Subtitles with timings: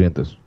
[0.00, 0.38] esos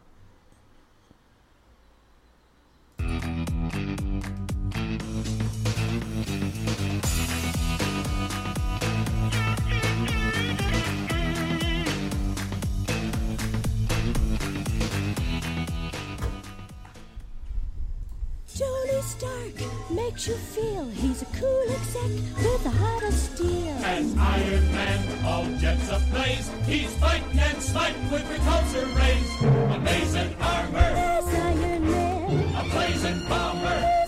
[19.20, 19.70] vientos.
[19.89, 23.75] makes you feel he's a cool exec with a heart of steel.
[23.83, 29.29] As Iron Man, all jets ablaze, he's fighting and smiting with repulsor rays.
[29.75, 30.93] Amazing armor.
[30.93, 32.55] There's Iron Man.
[32.55, 33.99] A blazing bomber.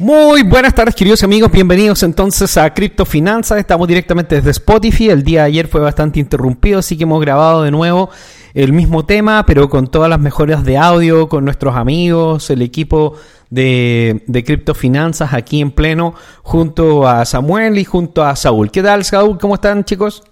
[0.00, 5.24] Muy buenas tardes queridos amigos, bienvenidos entonces a Cripto Finanzas, estamos directamente desde Spotify, el
[5.24, 8.08] día de ayer fue bastante interrumpido, así que hemos grabado de nuevo
[8.54, 13.14] el mismo tema, pero con todas las mejoras de audio, con nuestros amigos, el equipo
[13.50, 18.70] de, de criptofinanzas aquí en pleno, junto a Samuel y junto a Saúl.
[18.70, 19.38] ¿Qué tal, Saúl?
[19.38, 20.22] ¿Cómo están, chicos?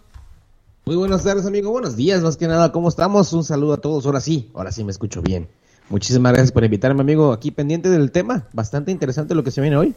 [0.85, 1.73] Muy buenas tardes, amigo.
[1.73, 2.71] Buenos días, más que nada.
[2.71, 3.33] ¿Cómo estamos?
[3.33, 4.07] Un saludo a todos.
[4.07, 5.49] Ahora sí, ahora sí me escucho bien.
[5.89, 8.45] Muchísimas gracias por invitarme, amigo, aquí pendiente del tema.
[8.53, 9.95] Bastante interesante lo que se viene hoy.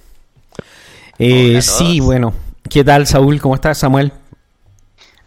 [1.20, 2.34] Eh, sí, bueno.
[2.70, 3.40] ¿Qué tal, Saúl?
[3.40, 4.14] ¿Cómo estás, Samuel?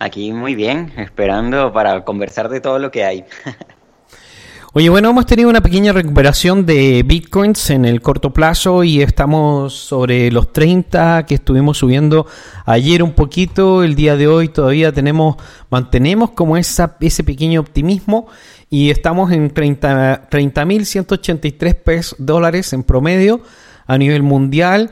[0.02, 3.24] Aquí muy bien, esperando para conversar de todo lo que hay.
[4.72, 9.74] Oye, bueno, hemos tenido una pequeña recuperación de bitcoins en el corto plazo y estamos
[9.74, 12.26] sobre los 30 que estuvimos subiendo
[12.66, 15.36] ayer un poquito, el día de hoy todavía tenemos,
[15.70, 18.26] mantenemos como esa, ese pequeño optimismo
[18.70, 23.40] y estamos en 30.183 30, dólares en promedio
[23.86, 24.90] a nivel mundial.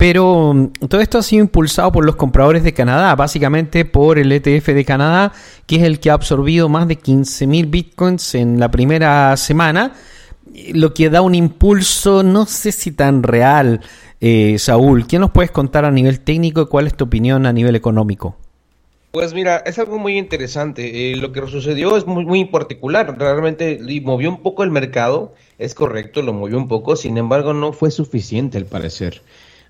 [0.00, 4.32] Pero mm, todo esto ha sido impulsado por los compradores de Canadá, básicamente por el
[4.32, 5.32] ETF de Canadá,
[5.66, 9.92] que es el que ha absorbido más de 15.000 bitcoins en la primera semana,
[10.72, 13.82] lo que da un impulso, no sé si tan real,
[14.22, 15.06] eh, Saúl.
[15.06, 18.36] ¿Qué nos puedes contar a nivel técnico y cuál es tu opinión a nivel económico?
[19.10, 21.12] Pues mira, es algo muy interesante.
[21.12, 23.18] Eh, lo que sucedió es muy, muy particular.
[23.18, 27.74] Realmente movió un poco el mercado, es correcto, lo movió un poco, sin embargo no
[27.74, 29.20] fue suficiente al parecer.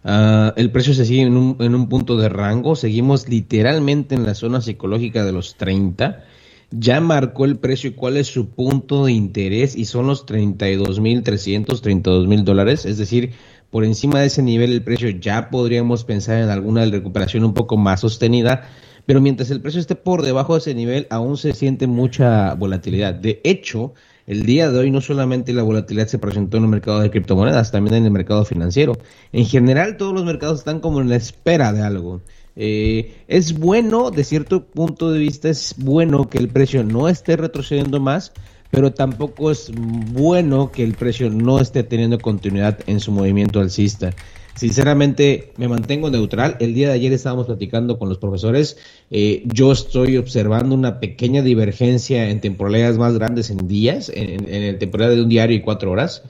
[0.03, 2.75] Uh, el precio se sigue en un, en un, punto de rango.
[2.75, 6.25] Seguimos literalmente en la zona psicológica de los 30.
[6.71, 11.67] Ya marcó el precio y cuál es su punto de interés y son los 32.300,
[11.67, 12.87] 32.000 dólares.
[12.87, 13.33] Es decir,
[13.71, 17.77] por encima de ese nivel el precio ya podríamos pensar en alguna recuperación un poco
[17.77, 18.69] más sostenida.
[19.05, 23.15] Pero mientras el precio esté por debajo de ese nivel, aún se siente mucha volatilidad.
[23.15, 23.93] De hecho,
[24.27, 27.71] el día de hoy no solamente la volatilidad se presentó en el mercado de criptomonedas,
[27.73, 28.99] también en el mercado financiero.
[29.33, 32.21] En general todos los mercados están como en la espera de algo.
[32.57, 37.37] Eh, es bueno, de cierto punto de vista, es bueno que el precio no esté
[37.37, 38.33] retrocediendo más,
[38.71, 44.13] pero tampoco es bueno que el precio no esté teniendo continuidad en su movimiento alcista.
[44.61, 46.59] Sinceramente, me mantengo neutral.
[46.61, 48.77] El día de ayer estábamos platicando con los profesores.
[49.11, 54.77] Eh, yo estoy observando una pequeña divergencia en temporalidades más grandes en días, en, el
[54.77, 56.25] temporada de un diario y cuatro horas.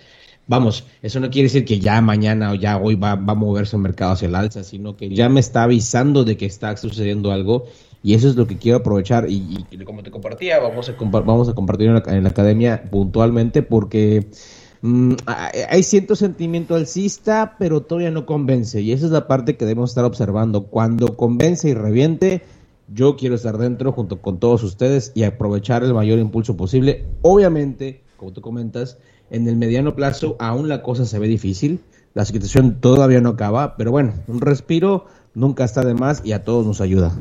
[0.46, 3.82] Vamos, eso no quiere decir que ya mañana o ya hoy va, a moverse el
[3.82, 7.64] mercado hacia el alza, sino que ya me está avisando de que está sucediendo algo
[8.00, 11.54] y eso es lo que quiero aprovechar y, como te compartía, vamos a, vamos a
[11.54, 14.28] compartir en la academia puntualmente porque
[14.82, 18.80] Mm, hay cierto sentimiento alcista, pero todavía no convence.
[18.80, 20.64] Y esa es la parte que debemos estar observando.
[20.64, 22.42] Cuando convence y reviente,
[22.92, 27.04] yo quiero estar dentro junto con todos ustedes y aprovechar el mayor impulso posible.
[27.22, 28.98] Obviamente, como tú comentas,
[29.30, 31.80] en el mediano plazo aún la cosa se ve difícil.
[32.14, 36.42] La situación todavía no acaba, pero bueno, un respiro nunca está de más y a
[36.42, 37.16] todos nos ayuda.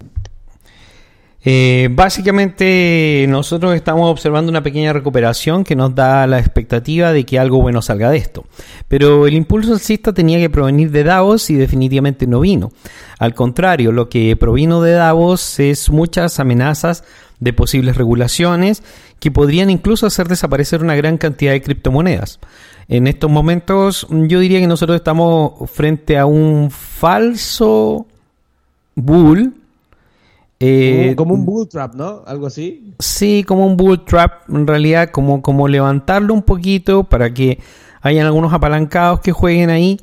[1.46, 7.40] Eh, básicamente nosotros estamos observando una pequeña recuperación que nos da la expectativa de que
[7.40, 8.46] algo bueno salga de esto.
[8.88, 12.72] Pero el impulso alcista tenía que provenir de Davos y definitivamente no vino.
[13.20, 17.04] Al contrario, lo que provino de Davos es muchas amenazas
[17.40, 18.84] de posibles regulaciones
[19.20, 22.40] que podrían incluso hacer desaparecer una gran cantidad de criptomonedas.
[22.90, 28.08] En estos momentos yo diría que nosotros estamos frente a un falso
[28.96, 29.59] bull
[30.62, 32.24] eh, como, un bull trap, ¿no?
[32.26, 32.94] Algo así.
[33.00, 37.60] Sí, como un bull trap, en realidad, como, como levantarlo un poquito para que
[38.02, 40.00] hayan algunos apalancados que jueguen ahí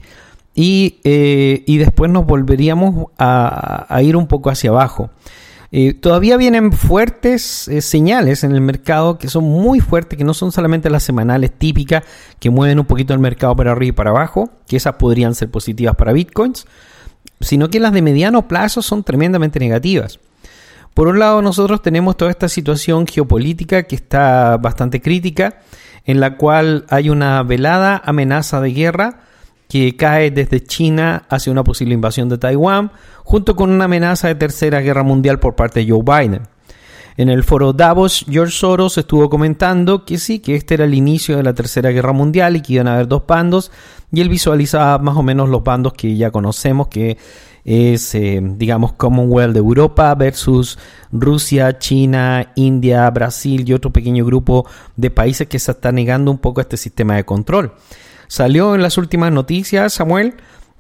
[0.55, 5.11] y, eh, y después nos volveríamos a, ir un poco hacia abajo.
[5.73, 10.53] Eh, todavía vienen fuertes señales en el mercado que son muy fuertes, que no son
[10.53, 12.05] solamente las semanales típicas
[12.39, 15.51] que mueven un poquito el mercado para arriba y para abajo, que esas podrían ser
[15.51, 16.67] positivas para bitcoins,
[17.41, 20.19] sino que las de mediano plazo son tremendamente negativas.
[20.97, 25.59] Por un lado, nosotros tenemos toda esta situación geopolítica que está bastante crítica,
[26.07, 29.21] en la cual hay una velada amenaza de guerra
[29.69, 32.93] que cae desde China hacia una posible invasión de Taiwán,
[33.25, 36.49] junto con una amenaza de tercera guerra mundial por parte de Joe Biden.
[37.19, 41.37] En el foro Davos, George Soros estuvo comentando que sí, que este era el inicio
[41.37, 43.71] de la Tercera Guerra Mundial y que iban a haber dos bandos,
[44.13, 47.19] y él visualizaba más o menos los bandos que ya conocemos, que
[47.67, 50.79] es, eh, digamos, Commonwealth de Europa versus
[51.11, 56.39] Rusia, China, India, Brasil y otro pequeño grupo de países que se está negando un
[56.39, 57.73] poco a este sistema de control.
[58.29, 60.35] Salió en las últimas noticias, Samuel,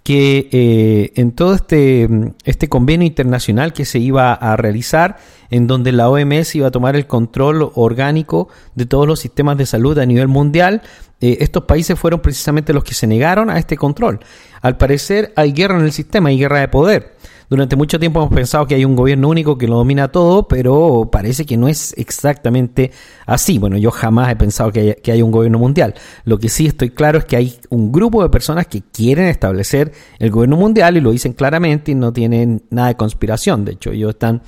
[0.07, 2.09] que eh, en todo este,
[2.45, 5.17] este convenio internacional que se iba a realizar,
[5.51, 9.67] en donde la OMS iba a tomar el control orgánico de todos los sistemas de
[9.67, 10.83] salud a nivel mundial,
[11.21, 14.21] eh, estos países fueron precisamente los que se negaron a este control.
[14.63, 17.16] Al parecer hay guerra en el sistema, hay guerra de poder.
[17.49, 21.09] Durante mucho tiempo hemos pensado que hay un gobierno único que lo domina todo, pero
[21.13, 22.91] parece que no es exactamente
[23.25, 23.59] así.
[23.59, 25.95] Bueno, yo jamás he pensado que haya, un gobierno mundial.
[26.25, 29.93] Lo que sí estoy claro es que hay un grupo de personas que quieren establecer
[30.19, 33.65] el gobierno mundial y lo dicen claramente y no tienen nada de conspiración.
[33.65, 34.43] De hecho, ellos están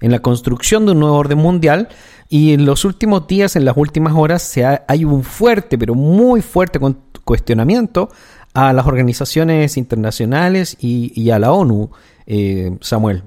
[0.00, 1.88] en la construcción de un nuevo orden mundial
[2.28, 6.42] y en los últimos días, en las últimas horas, se hay un fuerte, pero muy
[6.42, 6.80] fuerte
[7.24, 8.08] cuestionamiento
[8.54, 11.90] a las organizaciones internacionales y, a la ONU,
[12.32, 13.24] eh, Samuel.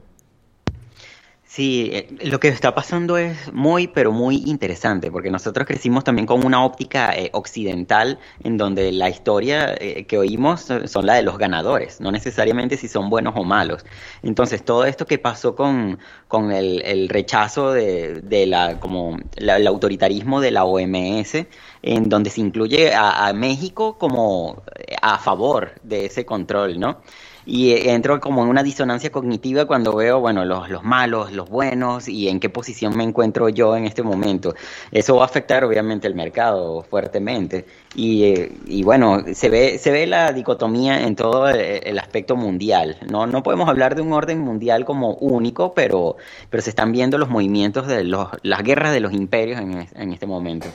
[1.44, 6.25] Sí, eh, lo que está pasando es muy, pero muy interesante, porque nosotros crecimos también
[6.25, 9.75] con una óptica eh, occidental en donde la historia
[10.07, 13.85] que oímos son la de los ganadores, no necesariamente si son buenos o malos.
[14.23, 20.51] Entonces, todo esto que pasó con, con el, rechazo de, la, como el autoritarismo de
[20.51, 21.45] la OMS,
[21.81, 24.63] en donde se incluye a, México como
[25.01, 27.01] a favor de ese control, ¿no?
[27.45, 32.07] Y entro como en una disonancia cognitiva cuando veo, bueno, los, los, malos, los buenos
[32.07, 34.56] y en qué posición me encuentro yo en este momento.
[34.92, 39.92] Eso va a afectar obviamente el mercado fuertemente y, eh, y bueno, se ve, se
[39.92, 42.98] ve la dicotomía en todo el, aspecto mundial.
[43.10, 43.28] ¿no?
[43.28, 46.18] no podemos hablar de un orden mundial como único, pero,
[46.50, 50.13] pero se están viendo los movimientos de los, las guerras de los imperios en, en
[50.13, 50.68] este momento.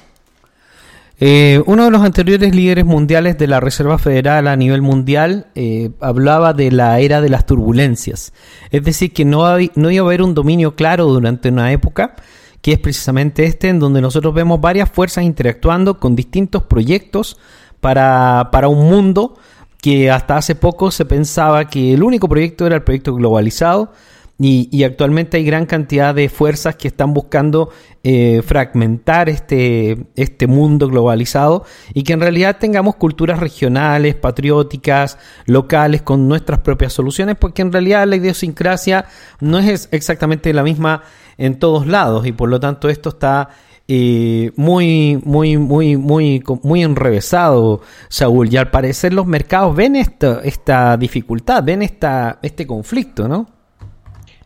[1.21, 5.91] Eh, uno de los anteriores líderes mundiales de la Reserva Federal a nivel mundial eh,
[6.01, 8.33] hablaba de la era de las turbulencias,
[8.71, 9.45] es decir, que no,
[9.75, 12.15] no iba a haber un dominio claro durante una época,
[12.63, 17.37] que es precisamente este, en donde nosotros vemos varias fuerzas interactuando con distintos proyectos
[17.81, 19.37] para, para un mundo
[19.81, 23.93] que hasta hace poco se pensaba que el único proyecto era el proyecto globalizado,
[24.41, 27.71] y, actualmente hay gran cantidad de fuerzas que están buscando
[28.05, 36.03] eh, fragmentar este, este mundo globalizado y que en realidad tengamos culturas regionales, patrióticas, locales,
[36.03, 39.07] con nuestras propias soluciones, porque en realidad la idiosincrasia
[39.41, 41.03] no es exactamente la misma
[41.37, 43.49] en todos lados y por lo tanto esto está
[43.89, 48.53] eh, muy, muy, muy, muy, muy enrevesado, Saúl.
[48.53, 53.58] Y al parecer los mercados ven esta, esta dificultad, ven esta, este conflicto, ¿no?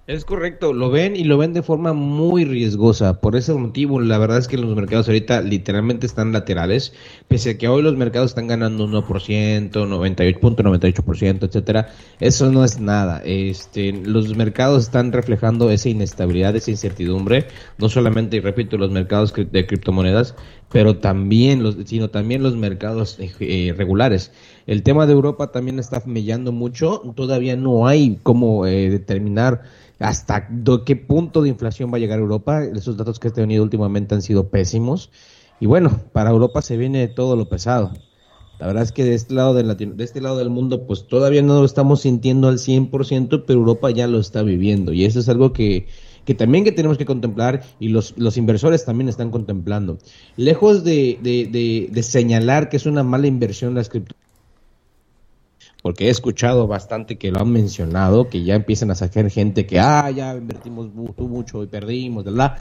[0.09, 3.21] Es correcto, lo ven y lo ven de forma muy riesgosa.
[3.21, 6.93] Por ese motivo, la verdad es que los mercados ahorita literalmente están laterales,
[7.29, 11.91] pese a que hoy los mercados están ganando 1%, 98.98%, etcétera.
[12.19, 13.23] Eso no es nada.
[13.25, 17.47] Este, los mercados están reflejando esa inestabilidad, esa incertidumbre,
[17.79, 20.35] no solamente, repito, los mercados de criptomonedas,
[20.73, 24.33] pero también los, sino también los mercados eh, regulares.
[24.67, 27.03] El tema de Europa también está mellando mucho.
[27.15, 29.63] Todavía no hay cómo eh, determinar
[30.03, 30.49] hasta
[30.85, 32.65] qué punto de inflación va a llegar Europa.
[32.65, 35.11] Esos datos que he tenido últimamente han sido pésimos.
[35.61, 37.93] Y bueno, para Europa se viene todo lo pesado.
[38.59, 41.43] La verdad es que de este lado, de, de este lado del mundo, pues todavía
[41.43, 44.93] no lo estamos sintiendo al 100%, pero Europa ya lo está viviendo.
[44.93, 45.87] Y eso es algo que,
[46.37, 49.99] también que tenemos que contemplar y los, inversores también están contemplando.
[50.37, 54.22] Lejos de, de, de señalar que es una mala inversión las criptomonedas,
[55.83, 59.81] porque he escuchado bastante que lo han mencionado, que ya empiezan a sacar gente que,
[59.81, 62.57] ah, ya invertimos mucho y perdimos, ¿verdad?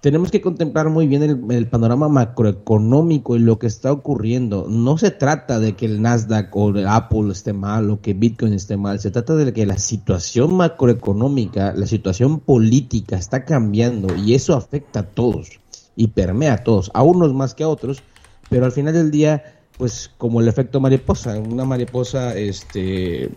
[0.00, 4.66] Tenemos que contemplar muy bien el, panorama macroeconómico y lo que está ocurriendo.
[4.66, 8.54] No se trata de que el Nasdaq o el Apple esté mal o que Bitcoin
[8.54, 14.32] esté mal, se trata de que la situación macroeconómica, la situación política está cambiando y
[14.32, 15.60] eso afecta a todos
[15.96, 18.02] y permea a todos, a unos más que a otros,
[18.48, 21.38] pero al final del día pues como el efecto mariposa.
[21.38, 23.30] Una mariposa este,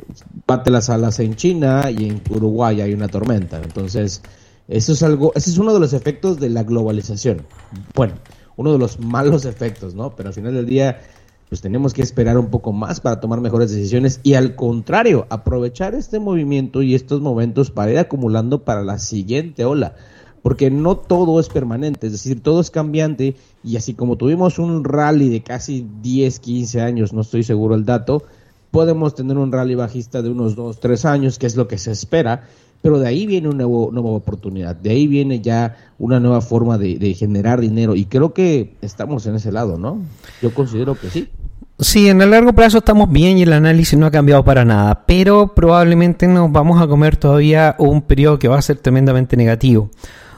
[0.46, 3.62] bate las alas en China y en Uruguay hay una tormenta.
[3.64, 4.22] Entonces,
[4.68, 7.44] eso es algo, ese es uno de los efectos de la globalización.
[7.96, 8.16] Bueno,
[8.58, 10.18] uno de los malos efectos, ¿no?
[10.18, 11.00] Pero al final del día,
[11.48, 15.96] pues tenemos que esperar un poco más para tomar mejores decisiones y al contrario, aprovechar
[15.96, 19.96] este movimiento y estos momentos para ir acumulando para la siguiente ola
[20.44, 24.84] porque no todo es permanente, es decir, todo es cambiante y así como tuvimos un
[24.84, 28.24] rally de casi 10, 15 años, no estoy seguro el dato,
[28.70, 31.92] podemos tener un rally bajista de unos 2, 3 años, que es lo que se
[31.92, 32.44] espera,
[32.82, 36.98] pero de ahí viene una nueva oportunidad, de ahí viene ya una nueva forma de,
[37.00, 40.02] de generar dinero y creo que estamos en ese lado, ¿no?
[40.42, 41.30] Yo considero que sí.
[41.80, 45.06] Sí, en el largo plazo estamos bien y el análisis no ha cambiado para nada,
[45.06, 49.90] pero probablemente nos vamos a comer todavía un periodo que va a ser tremendamente negativo.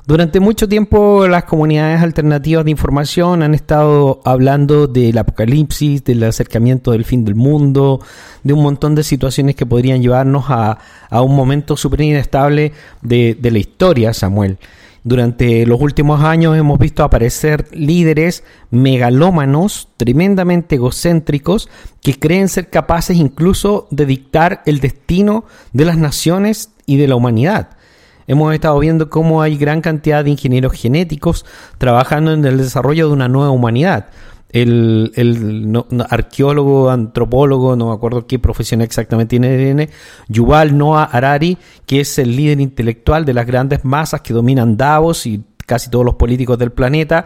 [0.07, 6.91] Durante mucho tiempo las comunidades alternativas de información han estado hablando del apocalipsis, del acercamiento
[6.91, 8.01] del fin del mundo,
[8.43, 10.77] de un montón de situaciones que podrían llevarnos a,
[11.23, 12.71] un momento súper inestable
[13.01, 14.59] de, de la historia, Samuel.
[15.03, 21.67] Durante los últimos años hemos visto aparecer líderes megalómanos, tremendamente egocéntricos,
[22.03, 27.15] que creen ser capaces incluso de dictar el destino de las naciones y de la
[27.15, 27.69] humanidad.
[28.27, 31.45] Hemos estado viendo cómo hay gran cantidad de ingenieros genéticos
[31.77, 34.07] trabajando en el desarrollo de una nueva humanidad.
[34.49, 35.11] El,
[36.09, 39.89] arqueólogo, antropólogo, no me acuerdo qué profesión exactamente tiene,
[40.29, 45.25] Yuval Noah Harari, que es el líder intelectual de las grandes masas que dominan Davos
[45.25, 47.25] y casi todos los políticos del planeta,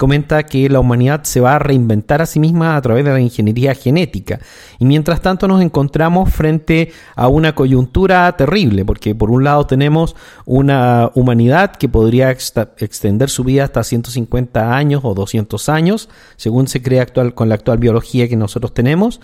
[0.00, 3.20] comenta que la humanidad se va a reinventar a sí misma a través de la
[3.20, 4.40] ingeniería genética.
[4.78, 10.16] Y mientras tanto nos encontramos frente a una coyuntura terrible, porque por un lado tenemos
[10.46, 16.80] una humanidad que podría extender su vida hasta 150 años o 200 años, según se
[16.80, 19.20] cree actual, con la actual biología que nosotros tenemos,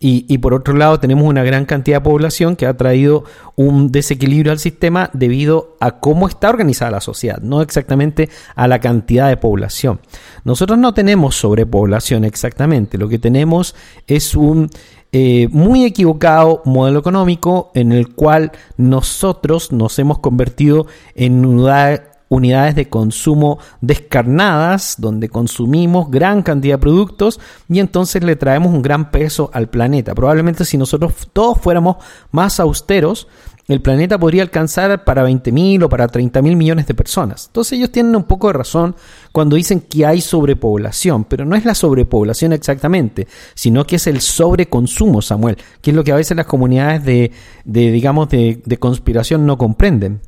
[0.00, 3.24] y, por otro lado tenemos una gran cantidad de población que ha traído
[3.56, 8.80] un desequilibrio al sistema debido a cómo está organizada la sociedad, no exactamente a la
[8.80, 10.00] cantidad de población.
[10.44, 13.74] Nosotros no tenemos sobrepoblación exactamente, lo que tenemos
[14.06, 14.68] es un
[15.16, 22.74] eh, muy equivocado modelo económico en el cual nosotros nos hemos convertido en unidad, unidades
[22.74, 29.10] de consumo descarnadas, donde consumimos gran cantidad de productos y entonces le traemos un gran
[29.10, 30.14] peso al planeta.
[30.14, 31.96] Probablemente si nosotros todos fuéramos
[32.30, 33.28] más austeros,
[33.66, 37.46] el planeta podría alcanzar para 20 mil o para 30 mil millones de personas.
[37.46, 38.94] Entonces ellos tienen un poco de razón
[39.32, 44.20] cuando dicen que hay sobrepoblación, pero no es la sobrepoblación exactamente, sino que es el
[44.20, 47.30] sobreconsumo, Samuel, que es lo que a veces las comunidades de,
[47.64, 50.20] digamos, de conspiración no comprenden.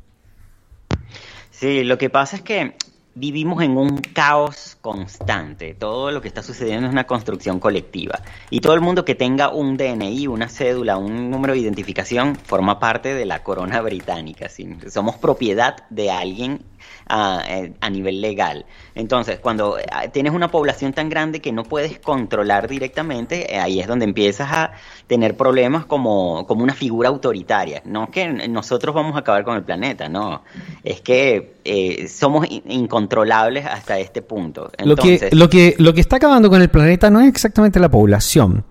[1.59, 2.77] Sí, lo que pasa es que
[3.15, 5.73] vivimos en un caos constante.
[5.73, 8.21] Todo lo que está sucediendo es una construcción colectiva.
[8.51, 12.79] Y todo el mundo que tenga un DNI, una cédula, un número de identificación, forma
[12.79, 14.51] parte de la corona británica.
[14.91, 16.61] Somos propiedad de alguien
[17.09, 17.43] a,
[17.81, 18.67] a, nivel legal.
[18.95, 23.81] Entonces, cuando eh, tienes una población tan grande que no puedes controlar directamente, eh, ahí
[23.81, 24.73] es donde empiezas a
[25.07, 27.83] tener problemas como, como una figura autoritaria.
[27.85, 30.43] No que nosotros vamos a acabar con el planeta, no.
[30.83, 34.71] Es que eh, somos incontrolables hasta este punto.
[34.85, 37.89] lo, que, lo, que, lo que está acabando con el planeta no es exactamente la
[37.89, 38.65] población.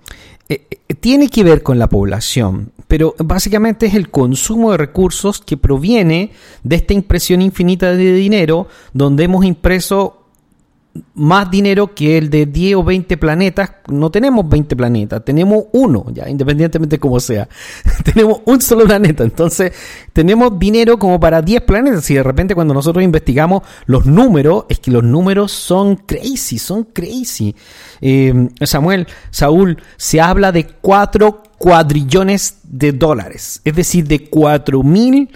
[1.00, 6.32] Tiene que ver con la población, pero básicamente es el consumo de recursos que proviene
[6.64, 10.25] de esta impresión infinita de dinero donde hemos impreso
[11.16, 13.72] más dinero que el de 10 o 20 planetas.
[13.88, 17.48] No tenemos 20 planetas, tenemos uno, ya independientemente de cómo sea.
[18.04, 19.74] tenemos un solo planeta, entonces
[20.14, 22.10] tenemos dinero como para 10 planetas.
[22.12, 26.84] Y de repente cuando nosotros investigamos los números, es que los números son crazy, son
[26.84, 27.56] crazy.
[28.02, 35.30] Eh, Samuel, Saúl, se habla de 4 cuadrillones de dólares, es decir, de 4 mil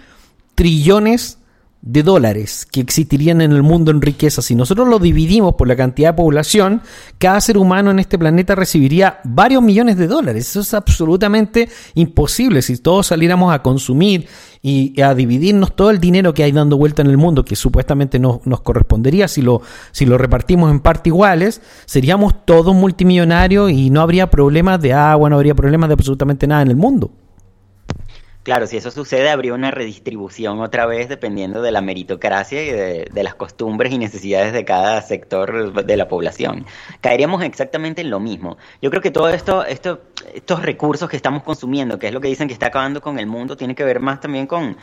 [0.55, 1.38] trillones
[1.81, 4.41] de dólares que existirían en el mundo en riqueza.
[4.41, 6.81] Si nosotros lo dividimos por la cantidad de población,
[7.17, 10.49] cada ser humano en este planeta recibiría varios millones de dólares.
[10.49, 12.61] Eso es absolutamente imposible.
[12.61, 14.27] Si todos saliéramos a consumir
[14.61, 18.19] y a dividirnos todo el dinero que hay dando vuelta en el mundo, que supuestamente
[18.19, 23.89] nos, nos correspondería si lo, si lo repartimos en partes iguales, seríamos todos multimillonarios y
[23.89, 27.11] no habría problemas de agua, no habría problemas de absolutamente nada en el mundo.
[28.43, 33.23] Claro, si eso sucede, habría una redistribución otra vez dependiendo de la meritocracia y de,
[33.23, 36.65] las costumbres y necesidades de cada sector de la población.
[37.01, 38.57] Caeríamos exactamente en lo mismo.
[38.81, 40.01] Yo creo que todo esto, esto,
[40.33, 43.27] estos recursos que estamos consumiendo, que es lo que dicen que está acabando con el
[43.27, 44.77] mundo, tiene que ver más también con,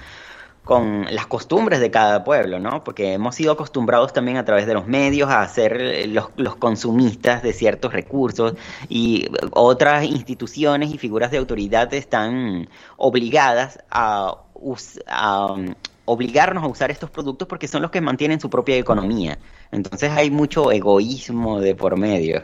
[0.67, 2.83] con las costumbres de cada pueblo, ¿no?
[2.83, 7.41] Porque hemos sido acostumbrados también a través de los medios a ser eh, los, consumistas
[7.45, 8.55] de ciertos recursos
[8.89, 15.73] y otras instituciones y figuras de autoridad están obligadas a, um,
[16.05, 19.39] obligarnos a usar estos productos porque son los que mantienen su propia economía.
[19.71, 22.43] Entonces hay mucho egoísmo de por medio.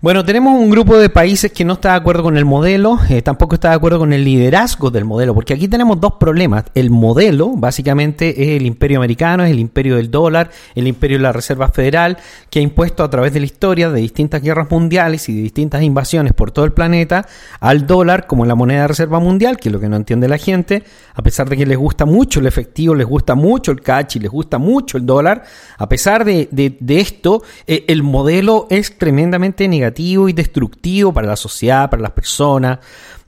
[0.00, 3.20] Bueno, tenemos un grupo de países que no está de acuerdo con el modelo, eh,
[3.20, 6.66] tampoco está de acuerdo con el liderazgo del modelo, porque aquí tenemos dos problemas.
[6.76, 11.24] El modelo, básicamente, es el imperio americano, es el imperio del dólar, el imperio de
[11.24, 12.16] la Reserva Federal,
[12.48, 15.82] que ha impuesto a través de la historia de distintas guerras mundiales y de distintas
[15.82, 17.26] invasiones por todo el planeta
[17.58, 20.38] al dólar como la moneda de reserva mundial, que es lo que no entiende la
[20.38, 24.14] gente, a pesar de que les gusta mucho el efectivo, les gusta mucho el cash
[24.14, 25.42] y les gusta mucho el dólar,
[25.76, 26.48] a pesar de,
[26.86, 32.78] esto, eh, el modelo es tremendamente negativo y destructivo para la sociedad, para las personas.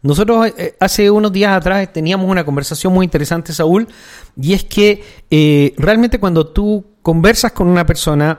[0.03, 3.87] Nosotros eh, eh, hace unos días atrás teníamos una conversación muy interesante, Saúl,
[4.41, 8.39] y es que eh, realmente cuando tú conversas con una persona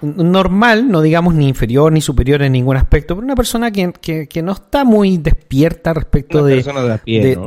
[0.00, 4.42] normal, no digamos ni inferior ni superior en ningún aspecto, pero una persona que, que,
[4.42, 6.62] no está muy despierta respecto de,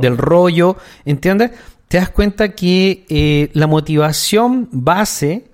[0.00, 1.50] del rollo, ¿entiendes?
[1.86, 5.44] Te das cuenta que la motivación base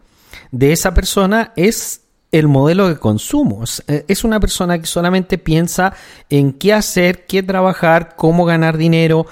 [0.53, 2.02] de esa persona es
[2.33, 3.63] el modelo de consumo.
[3.87, 5.95] Eh, es una persona que solamente piensa
[6.29, 9.27] en qué hacer, qué trabajar, cómo ganar dinero,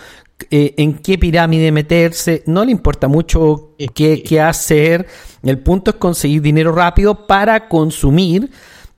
[0.50, 2.44] eh, en qué pirámide meterse.
[2.46, 5.06] No le importa mucho qué, qué hacer.
[5.42, 8.50] El punto es conseguir dinero rápido para consumir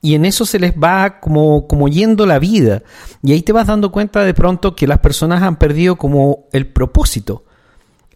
[0.05, 2.83] y en eso se les va como, como yendo la vida.
[3.23, 6.67] Y ahí te vas dando cuenta de pronto que las personas han perdido como el
[6.67, 7.45] propósito.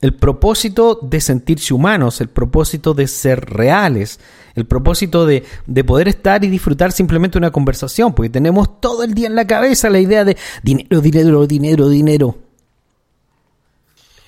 [0.00, 4.20] El propósito de sentirse humanos, el propósito de ser reales,
[4.54, 5.44] el propósito de,
[5.86, 9.90] poder estar y disfrutar simplemente una conversación, porque tenemos todo el día en la cabeza
[9.90, 12.38] la idea de dinero, dinero, dinero, dinero.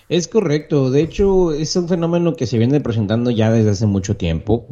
[0.08, 4.16] Es correcto, de hecho es un fenómeno que se viene presentando ya desde hace mucho
[4.16, 4.66] tiempo,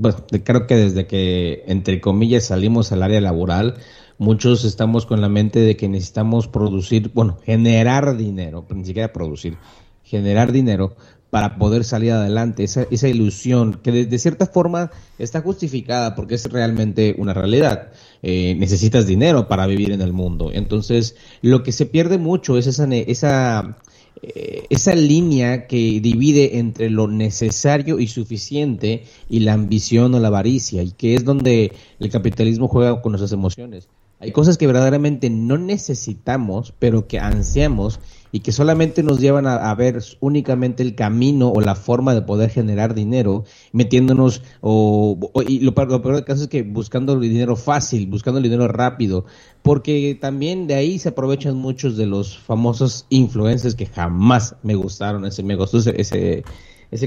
[0.44, 3.74] creo que desde que entre comillas salimos al área laboral,
[4.16, 9.58] muchos estamos con la mente de que necesitamos producir, bueno, generar dinero, ni siquiera producir,
[10.06, 10.96] generar dinero
[11.30, 16.50] para poder salir adelante, esa, esa ilusión que de, cierta forma está justificada porque es
[16.50, 17.88] realmente una realidad.
[18.22, 20.50] Eh, necesitas dinero para vivir en el mundo.
[20.52, 23.76] Entonces, lo que se pierde mucho es esa, esa,
[24.22, 30.28] eh, esa línea que divide entre lo necesario y suficiente y la ambición o la
[30.28, 33.88] avaricia, y que es donde el capitalismo juega con nuestras emociones.
[34.18, 38.00] Hay cosas que verdaderamente no necesitamos, pero que ansiamos
[38.32, 42.50] y que solamente nos llevan a, ver únicamente el camino o la forma de poder
[42.50, 47.56] generar dinero, metiéndonos, o, y lo, lo, peor del caso es que buscando el dinero
[47.56, 49.24] fácil, buscando el dinero rápido,
[49.62, 55.24] porque también de ahí se aprovechan muchos de los famosos influencers que jamás me gustaron,
[55.24, 56.44] ese, me gustó ese ese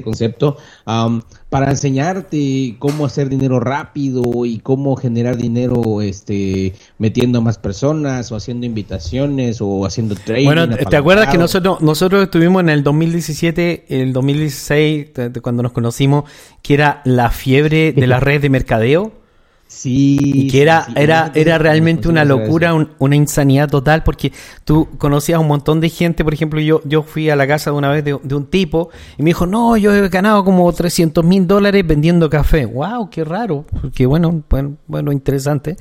[0.03, 8.31] concepto, para enseñarte cómo hacer dinero rápido y cómo generar dinero este metiendo más personas
[8.31, 10.45] o haciendo invitaciones o haciendo trading.
[10.45, 15.07] Bueno, ¿te acuerdas que nosotros nosotros estuvimos en el 2017, el 2016
[15.41, 16.25] cuando nos conocimos,
[16.61, 19.19] que era la fiebre de la red de mercadeo?
[19.69, 20.17] Sí.
[20.19, 25.47] Y que era, era, era realmente una locura, una insanidad total, porque tú conocías un
[25.47, 28.15] montón de gente, por ejemplo, yo, yo fui a la casa de una vez de,
[28.15, 32.65] un tipo y me dijo, no, yo he ganado como 300 mil dólares vendiendo café.
[32.65, 33.11] ¡Wow!
[33.11, 33.65] ¡Qué raro!
[33.93, 35.77] Qué bueno, bueno, bueno interesante.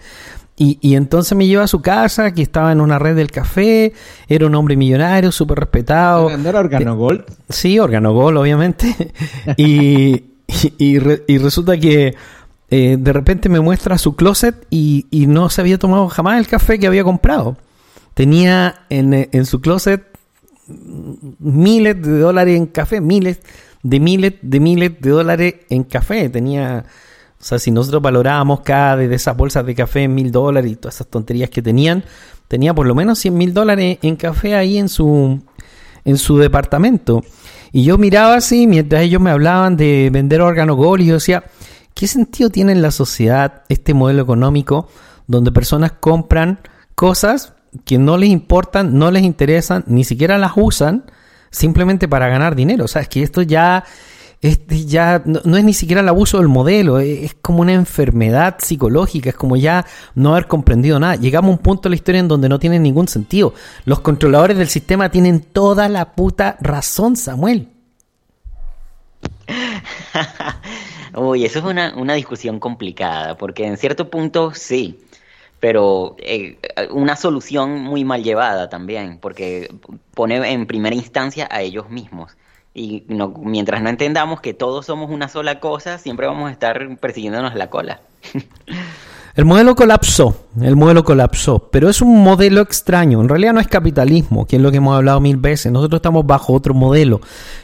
[0.54, 3.94] Y, y, entonces me lleva a su casa, que estaba en una red del café,
[4.28, 6.28] era un hombre millonario, súper respetado.
[6.28, 7.24] ¿Era Organogol?
[7.48, 9.12] Sí, Organogol, obviamente.
[9.56, 12.14] y, y, y resulta que
[12.70, 16.78] eh, de repente me muestra su closet y, no se había tomado jamás el café
[16.78, 17.56] que había comprado.
[18.14, 20.04] Tenía en, en su closet
[21.38, 23.40] miles de dólares en café, miles
[23.82, 26.28] de miles de miles de dólares en café.
[26.28, 26.84] Tenía,
[27.40, 30.76] o sea, si nosotros valorábamos cada de esas bolsas de café en mil dólares y
[30.76, 32.04] todas esas tonterías que tenían,
[32.48, 35.40] tenía por lo menos 100 mil dólares en café ahí en su,
[36.04, 37.22] en su departamento.
[37.70, 41.44] Y yo miraba así mientras ellos me hablaban de vender órgano gol y yo decía,
[41.98, 44.88] ¿Qué sentido tiene en la sociedad este modelo económico
[45.26, 46.60] donde personas compran
[46.94, 51.10] cosas que no les importan, no les interesan, ni siquiera las usan
[51.50, 52.84] simplemente para ganar dinero?
[52.84, 53.82] O sea, es que esto ya,
[54.40, 59.30] este ya no, es ni siquiera el abuso del modelo, es, como una enfermedad psicológica,
[59.30, 59.84] es como ya
[60.14, 61.16] no haber comprendido nada.
[61.16, 63.54] Llegamos a un punto de la historia en donde no tiene ningún sentido.
[63.86, 67.70] Los controladores del sistema tienen toda la puta razón, Samuel.
[71.14, 74.98] Uy, eso es una, una discusión complicada, porque en cierto punto sí,
[75.60, 76.58] pero eh,
[76.90, 79.72] una solución muy mal llevada también, porque
[80.14, 82.36] pone en primera instancia a ellos mismos.
[82.74, 86.96] Y no, mientras no entendamos que todos somos una sola cosa, siempre vamos a estar
[86.98, 88.00] persiguiéndonos la cola.
[89.34, 93.20] El modelo colapsó, El modelo colapsó, pero es un modelo extraño.
[93.20, 95.70] En realidad no es capitalismo, que es lo que hemos hablado mil veces.
[95.72, 97.20] Nosotros estamos bajo otro modelo,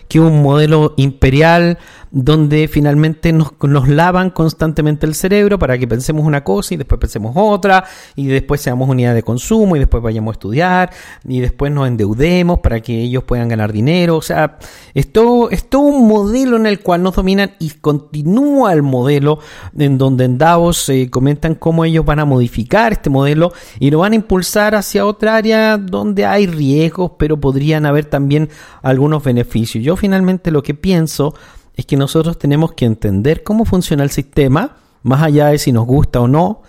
[0.09, 1.79] que es un modelo imperial
[2.11, 7.01] donde finalmente nos, nos, lavan constantemente el cerebro para que pensemos una cosa y después
[7.01, 10.91] pensemos otra, y después seamos unidad de consumo y después vayamos a estudiar
[11.27, 14.17] y después nos endeudemos para que ellos puedan ganar dinero.
[14.17, 14.59] O sea,
[14.95, 19.41] es todo, es todo un modelo en el cual nos dominan y continúa el modelo
[19.77, 24.01] en donde en Davos se comentan cómo ellos van a modificar este modelo y lo
[24.01, 28.51] van a impulsar hacia otra área donde hay riesgos, pero podrían haber también
[28.83, 29.85] algunos beneficios.
[29.85, 31.35] Yo finalmente lo que pienso
[31.77, 35.87] es que nosotros tenemos que entender cómo funciona el sistema, más allá de si nos
[35.87, 36.63] gusta o no,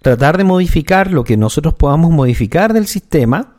[0.00, 3.54] tratar de modificar lo que nosotros podamos modificar del sistema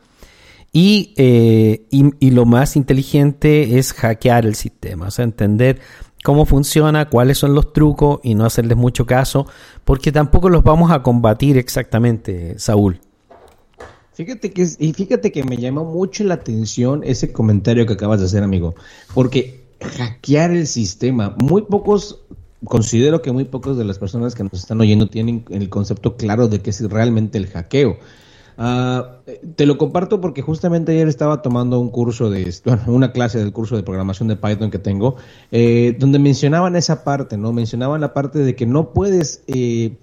[0.72, 5.80] y, eh, y, lo más inteligente es hackear el sistema, o sea, entender
[6.24, 9.46] cómo funciona, cuáles son los trucos y no hacerles mucho caso,
[9.84, 12.98] porque tampoco los vamos a combatir exactamente, Saúl.
[14.14, 18.26] Fíjate que, y fíjate que me llamó mucho la atención ese comentario que acabas de
[18.26, 18.74] hacer, amigo,
[19.12, 19.66] porque
[19.98, 21.36] hackear el sistema.
[21.36, 22.20] Muy pocos,
[22.64, 26.48] considero que muy pocos de las personas que nos están oyendo tienen el concepto claro
[26.48, 27.98] de qué es realmente el hackeo.
[28.56, 29.18] Ah,
[29.56, 32.54] te lo comparto porque justamente ayer estaba tomando un curso de,
[32.86, 35.16] una clase del curso de programación de Python que tengo,
[35.50, 37.52] eh, donde mencionaban esa parte, ¿no?
[37.52, 39.96] Mencionaban la parte de que no puedes eh,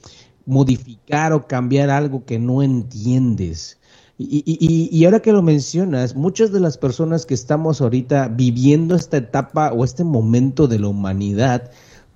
[0.46, 3.78] modificar o cambiar algo que no entiendes.
[4.24, 9.72] Y, ahora que lo mencionas, muchas de las personas que estamos ahorita viviendo esta etapa
[9.74, 11.72] o este momento de la humanidad,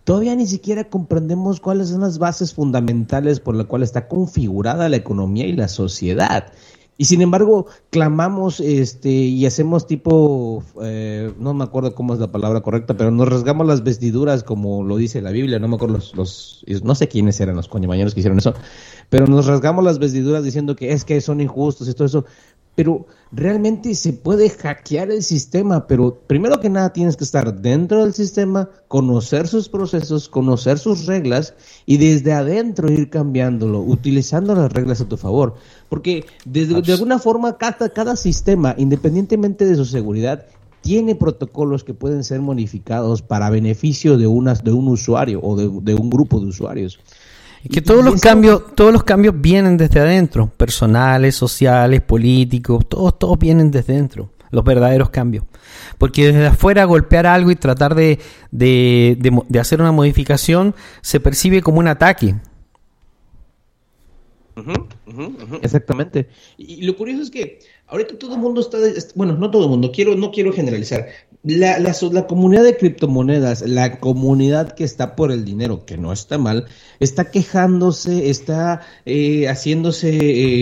[0.05, 4.95] todavía ni siquiera comprendemos cuáles son las bases fundamentales por las cuales está configurada la
[4.95, 6.53] economía y la sociedad.
[6.97, 12.31] Y sin embargo, clamamos este, y hacemos tipo, eh, no me acuerdo cómo es la
[12.31, 15.95] palabra correcta, pero nos rasgamos las vestiduras como lo dice la Biblia, no me acuerdo
[15.95, 18.53] los, los no sé quiénes eran los coñamañeros que hicieron eso,
[19.09, 22.25] pero nos rasgamos las vestiduras diciendo que es que son injustos y todo eso
[22.75, 28.03] pero realmente se puede hackear el sistema, pero primero que nada tienes que estar dentro
[28.03, 31.53] del sistema, conocer sus procesos, conocer sus reglas
[31.85, 35.55] y desde adentro ir cambiándolo, utilizando las reglas a tu favor.
[35.89, 40.45] Porque desde, de alguna forma cada, cada sistema, independientemente de su seguridad,
[40.81, 45.67] tiene protocolos que pueden ser modificados para beneficio de, unas, de un usuario o de,
[45.81, 46.99] de un grupo de usuarios
[47.69, 53.39] que todos los cambios, todos los cambios vienen desde adentro, personales, sociales, políticos, todos, todos
[53.39, 55.45] vienen desde dentro, los verdaderos cambios.
[55.97, 58.19] Porque desde afuera golpear algo y tratar de,
[58.51, 62.35] de, de, hacer una modificación se percibe como un ataque.
[65.61, 66.29] Exactamente.
[66.57, 68.77] Y lo curioso es que ahorita todo el mundo está,
[69.15, 71.07] bueno, no todo el mundo, quiero, no quiero generalizar,
[71.45, 76.39] la, la, comunidad de criptomonedas, la comunidad que está por el dinero, que no está
[76.39, 76.65] mal,
[76.99, 80.09] está quejándose, está eh, haciéndose,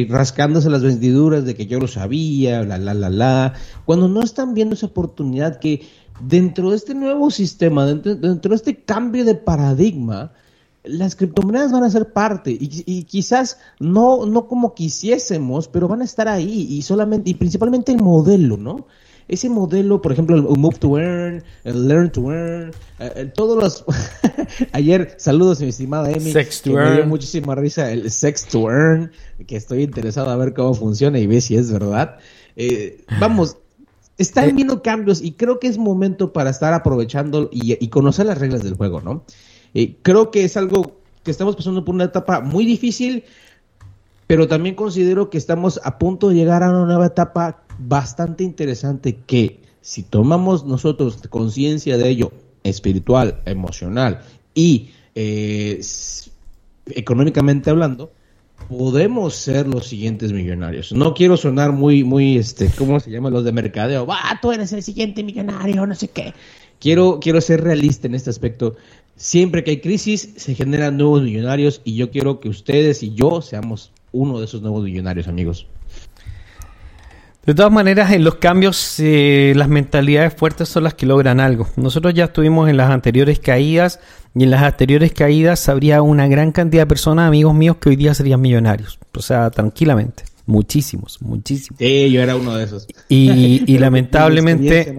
[0.01, 3.53] eh, rascándose las vestiduras de que yo lo sabía, la, la, la, la,
[3.85, 5.87] cuando no están viendo esa oportunidad que
[6.19, 10.33] dentro de este nuevo sistema, dentro, dentro de este cambio de paradigma,
[10.83, 16.01] las criptomonedas van a ser parte y, y, quizás no, no como quisiésemos, pero van
[16.01, 18.85] a estar ahí y solamente, y principalmente el modelo, ¿no?
[19.27, 23.61] Ese modelo, por ejemplo, el Move to Earn, el Learn to Earn, eh, eh, todos
[23.61, 23.85] los...
[24.71, 26.89] Ayer, saludos mi estimada Amy, sex to earn.
[26.89, 29.11] me dio muchísima risa el Sex to Earn,
[29.47, 32.17] que estoy interesado a ver cómo funciona y ver si es verdad.
[32.55, 33.57] Eh, vamos,
[34.17, 38.63] están viendo cambios y creo que es momento para estar aprovechando y, conocer las reglas
[38.63, 39.23] del juego, ¿no?
[40.03, 43.23] creo que es algo que estamos pasando por una etapa muy difícil,
[44.27, 49.17] pero también considero que estamos a punto de llegar a una nueva etapa bastante interesante
[49.25, 52.31] que si tomamos nosotros conciencia de ello,
[52.63, 54.21] espiritual, emocional
[54.55, 55.81] y eh,
[56.87, 58.11] económicamente hablando,
[58.69, 60.91] podemos ser los siguientes millonarios.
[60.93, 63.29] No quiero sonar muy, muy, este, ¿cómo se llama?
[63.29, 64.05] Los de mercadeo.
[64.05, 66.33] Va, tú eres el siguiente millonario, no sé qué.
[66.79, 68.75] Quiero, quiero ser realista en este aspecto.
[69.15, 73.41] Siempre que hay crisis, se generan nuevos millonarios y yo quiero que ustedes y yo
[73.41, 75.67] seamos uno de esos nuevos millonarios, amigos.
[77.45, 81.67] De todas maneras, en los cambios, eh, las mentalidades fuertes son las que logran algo.
[81.75, 83.99] Nosotros ya estuvimos en las anteriores caídas
[84.33, 87.97] y en las anteriores caídas habría una gran cantidad de personas, amigos míos, que hoy
[87.97, 88.97] día serían millonarios.
[89.13, 90.23] O sea, tranquilamente.
[90.45, 91.79] Muchísimos, muchísimos.
[91.79, 92.87] Sí, yo era uno de esos.
[93.09, 94.93] Y, lamentablemente,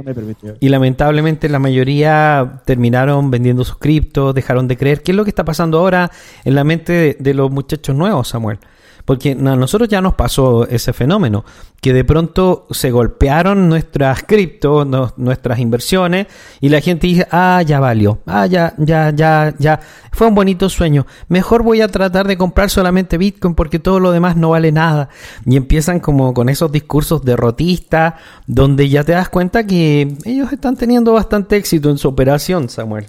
[0.61, 5.03] y lamentablemente la mayoría terminaron vendiendo sus criptos, dejaron de creer.
[5.03, 6.11] ¿Qué es lo que está pasando ahora
[6.45, 8.59] en la mente de los muchachos nuevos, Samuel?
[9.05, 11.45] Porque a nosotros ya nos pasó ese fenómeno,
[11.83, 14.85] que de pronto se golpearon nuestras cripto,
[15.17, 16.27] nuestras inversiones,
[16.61, 20.71] y la gente dice, ah, ya valió, ah, ya, ya, ya, ya, fue un bonito
[20.71, 24.73] sueño, mejor voy a tratar de comprar solamente Bitcoin porque todo lo demás no vale
[24.73, 25.11] nada.
[25.45, 28.15] Y empiezan como con esos discursos derrotistas,
[28.47, 33.07] donde ya te das cuenta que ellos están teniendo bastante éxito en su operación, Samuel.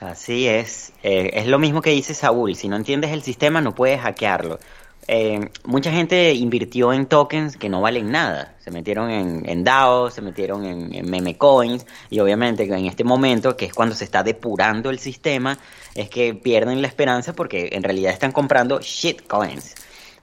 [0.00, 3.74] Así es, eh, es lo mismo que dice Saúl, si no entiendes el sistema no
[3.74, 4.60] puedes hackearlo.
[5.08, 10.10] Eh, mucha gente invirtió en tokens que no valen nada, se metieron en, en DAO,
[10.10, 14.22] se metieron en, meme coins y obviamente en este momento, que es cuando se está
[14.22, 15.58] depurando el sistema,
[15.94, 19.74] es que pierden la esperanza porque en realidad están comprando shitcoins.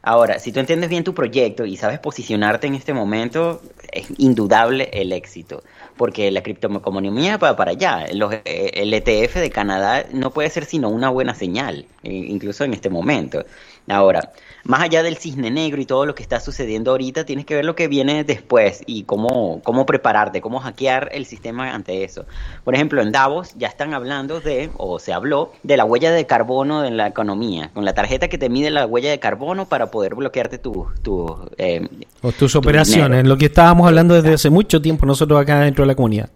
[0.04, 3.62] Ahora, si tú entiendes bien tu proyecto y sabes posicionarte en este momento,
[3.92, 5.64] es indudable el éxito
[5.98, 8.06] porque la criptoeconomía va para allá.
[8.06, 12.90] Eh, el ETF de Canadá no puede ser sino una buena señal, incluso en este
[12.90, 13.46] momento.
[13.88, 14.32] Ahora,
[14.66, 17.66] más allá del cisne negro y todo lo que está sucediendo ahorita, tienes que ver
[17.66, 22.26] lo que viene después y cómo, cómo prepararte, cómo hackear el sistema ante eso.
[22.64, 26.26] Por ejemplo, en Davos ya están hablando de, o se habló, de la huella de
[26.26, 29.92] carbono en la economía, con la tarjeta que te mide la huella de carbono para
[29.92, 31.88] poder bloquearte tu, tu, eh,
[32.24, 35.88] o tus operaciones, lo que estábamos hablando desde hace mucho tiempo nosotros acá dentro de
[35.88, 36.30] la comunidad.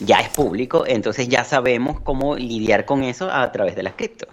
[0.00, 4.26] Ya es público, entonces ya sabemos cómo lidiar con eso a través de las cripto.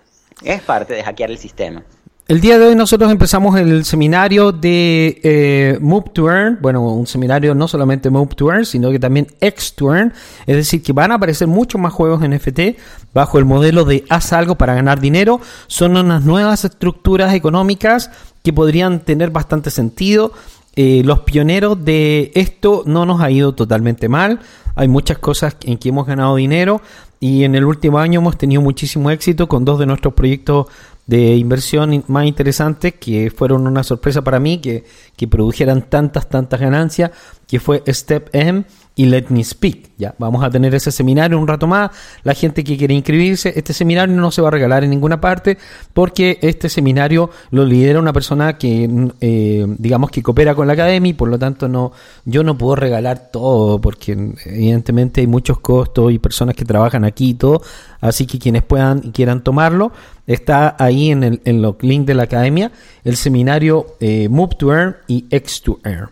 [0.43, 1.83] Es parte de hackear el sistema.
[2.31, 7.05] El día de hoy nosotros empezamos el seminario de eh, Move to Earn, bueno, un
[7.05, 10.13] seminario no solamente Move to Earn, sino que también X to Earn,
[10.47, 12.77] es decir, que van a aparecer muchos más juegos NFT
[13.13, 15.41] bajo el modelo de haz algo para ganar dinero.
[15.67, 18.09] Son unas nuevas estructuras económicas
[18.43, 20.31] que podrían tener bastante sentido.
[20.77, 24.39] Eh, los pioneros de esto no nos ha ido totalmente mal.
[24.75, 26.81] Hay muchas cosas en que hemos ganado dinero
[27.19, 30.67] y en el último año hemos tenido muchísimo éxito con dos de nuestros proyectos
[31.11, 34.85] de inversión más interesantes que fueron una sorpresa para mí, que,
[35.17, 37.11] que produjeran tantas, tantas ganancias,
[37.47, 38.63] que fue Step M
[39.01, 39.89] y Let Me Speak.
[39.97, 41.89] Ya, vamos a tener ese seminario un rato más.
[42.21, 45.57] La gente que quiere inscribirse, este seminario no se va a regalar en ninguna parte
[45.91, 51.17] porque este seminario lo lidera una persona que, eh, digamos, que coopera con la academia
[51.17, 51.93] por lo tanto no,
[52.25, 54.11] yo no puedo regalar todo porque
[54.45, 57.63] evidentemente hay muchos costos y personas que trabajan aquí y todo.
[58.01, 59.91] Así que quienes puedan y quieran tomarlo,
[60.27, 62.71] está ahí en, el, en los links de la academia
[63.03, 66.09] el seminario eh, Move to Earn y X to Earn.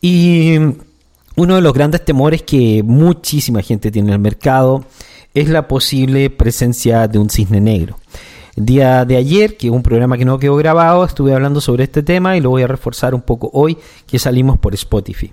[0.00, 0.56] Y
[1.38, 4.84] uno de los grandes temores que muchísima gente tiene en el mercado
[5.34, 7.96] es la posible presencia de un cisne negro.
[8.56, 11.84] El día de ayer, que es un programa que no quedó grabado, estuve hablando sobre
[11.84, 15.32] este tema y lo voy a reforzar un poco hoy que salimos por Spotify.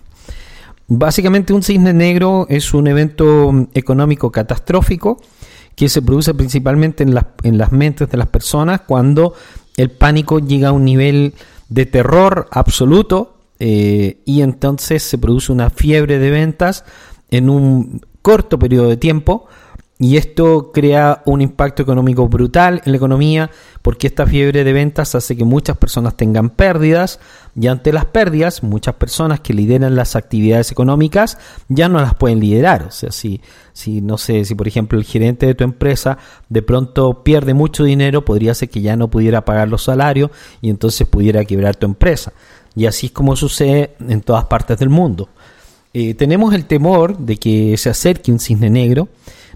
[0.87, 5.19] Básicamente un cisne negro es un evento económico catastrófico
[5.75, 9.33] que se produce principalmente en, en las mentes de las personas cuando
[9.75, 11.33] el pánico llega a un nivel
[11.69, 16.83] de terror absoluto eh, y entonces se produce una fiebre de ventas
[17.29, 19.47] en un corto periodo de tiempo
[19.97, 23.49] y esto crea un impacto económico brutal en la economía
[23.81, 27.21] porque esta fiebre de ventas hace que muchas personas tengan pérdidas
[27.55, 31.37] y ante las pérdidas muchas personas que lideran las actividades económicas
[31.69, 32.83] ya no las pueden liderar.
[32.89, 33.39] O sea, si,
[33.71, 36.17] si no sé, si por ejemplo el gerente de tu empresa
[36.49, 40.29] de pronto pierde mucho dinero, podría ser que ya no pudiera pagar los salarios
[40.61, 42.33] y entonces pudiera quebrar tu empresa.
[42.75, 45.29] Y así es como sucede en todas partes del mundo.
[45.93, 49.07] Eh, tenemos el temor de que se acerque un cisne negro.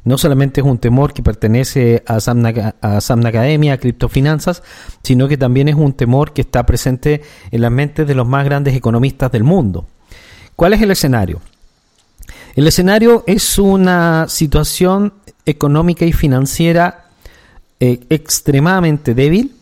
[0.06, 4.64] No solamente es un temor que pertenece a Samna, a Samna Academia, a criptofinanzas,
[5.04, 8.46] sino que también es un temor que está presente en las mentes de los más
[8.46, 9.86] grandes economistas del mundo.
[10.56, 11.42] ¿Cuál es el escenario?
[12.56, 15.14] El escenario es una situación
[15.46, 17.06] económica y financiera
[17.80, 19.56] eh, extremadamente débil,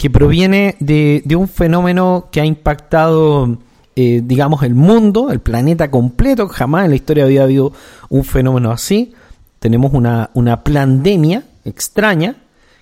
[0.00, 3.58] que proviene de, un fenómeno que ha impactado,
[3.94, 6.48] eh, digamos, el mundo, el planeta completo.
[6.48, 7.74] Jamás en la historia había habido
[8.08, 9.12] un fenómeno así.
[9.58, 12.36] Tenemos una, una pandemia extraña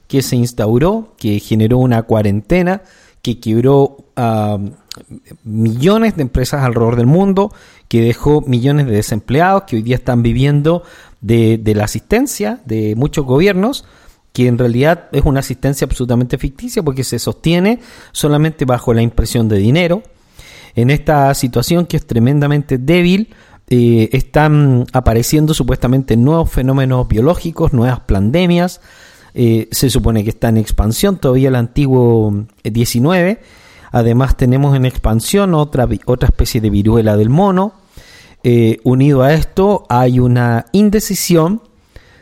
[0.07, 2.83] que se instauró, que generó una cuarentena,
[3.21, 4.57] que quebró a
[5.43, 7.53] millones de empresas alrededor del mundo,
[7.89, 10.85] que dejó millones de desempleados que hoy día están viviendo
[11.21, 13.85] de, de la asistencia de muchos gobiernos
[14.33, 17.81] que en realidad es una asistencia absolutamente ficticia porque se sostiene
[18.13, 20.03] solamente bajo la impresión de dinero.
[20.75, 23.35] En esta situación que es tremendamente débil,
[23.71, 28.81] eh, están apareciendo supuestamente nuevos fenómenos biológicos, nuevas pandemias.
[29.35, 33.31] Eh, se supone que está en expansión todavía el antiguo 19.
[33.31, 33.39] Eh,
[33.91, 37.73] Además tenemos en expansión otra, otra especie de viruela del mono.
[38.85, 41.63] unido a esto hay una indecisión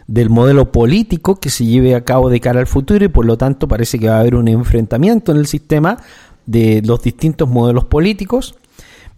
[0.07, 3.37] del modelo político que se lleve a cabo de cara al futuro y por lo
[3.37, 5.99] tanto parece que va a haber un enfrentamiento en el sistema
[6.47, 8.55] de los distintos modelos políticos,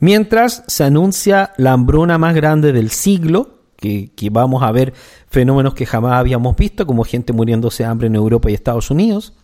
[0.01, 4.93] mientras se anuncia la hambruna más grande del siglo, que, que, vamos a ver
[5.29, 9.35] fenómenos que jamás habíamos visto, como gente muriéndose de hambre en Europa y Estados Unidos,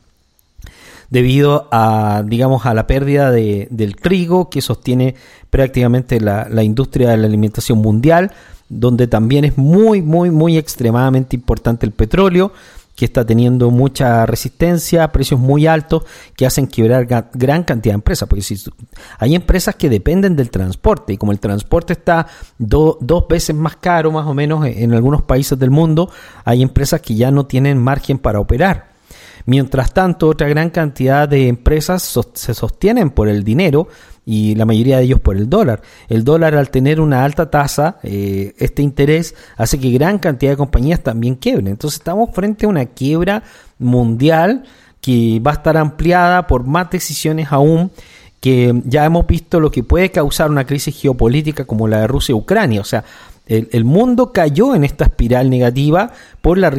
[1.11, 5.15] debido a, digamos, a la pérdida de, del trigo que sostiene
[5.51, 8.33] prácticamente la, la industria de la alimentación mundial,
[8.69, 12.53] donde también es muy, muy, muy extremadamente importante el petróleo,
[12.97, 16.05] que está teniendo mucha resistencia, precios muy altos
[16.37, 18.29] que hacen quebrar gran cantidad de empresas.
[18.29, 18.57] Porque si
[19.19, 22.27] hay empresas que dependen del transporte y como el transporte está
[22.59, 26.11] dos veces más caro más o menos en algunos países del mundo,
[26.45, 28.95] hay empresas que ya no tienen margen para operar.
[29.47, 33.89] Mientras tanto, otra gran cantidad de empresas se sostienen por el dinero
[34.27, 35.83] y la mayoría de ellos por el dólar.
[36.09, 40.57] El dólar al tener una alta tasa, eh, este interés hace que gran cantidad de
[40.57, 41.69] compañías también quiebren.
[41.69, 43.43] Entonces estamos frente a una quiebra
[43.79, 44.65] mundial
[45.01, 47.91] que va a estar ampliada por más decisiones aún
[48.41, 52.83] que ya hemos visto lo que puede causar una crisis geopolítica como la de Rusia-Ucrania.
[52.83, 53.03] O sea,
[53.47, 56.71] el, mundo cayó en esta espiral negativa por la,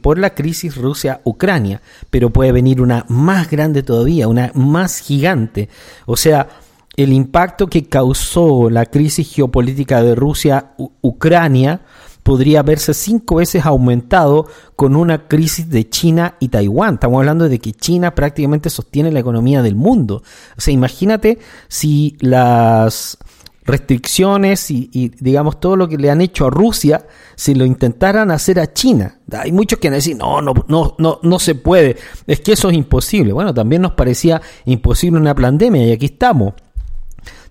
[0.00, 5.68] por la crisis Rusia-Ucrania, pero puede venir una más grande todavía, una más gigante.
[6.06, 6.48] O sea,
[6.96, 11.82] el impacto que causó la crisis geopolítica de Rusia-Ucrania
[12.22, 16.94] podría verse cinco veces aumentado con una crisis de China y Taiwán.
[16.94, 20.22] Estamos hablando de que China prácticamente sostiene la economía del mundo.
[20.56, 23.18] O sea, imagínate si las
[23.64, 28.58] restricciones y, digamos todo lo que le han hecho a Rusia si lo intentaran hacer
[28.58, 29.20] a China.
[29.32, 33.32] Hay muchos que no, no, no, no, no se puede, es que eso es imposible.
[33.32, 36.54] Bueno, también nos parecía imposible una pandemia y aquí estamos.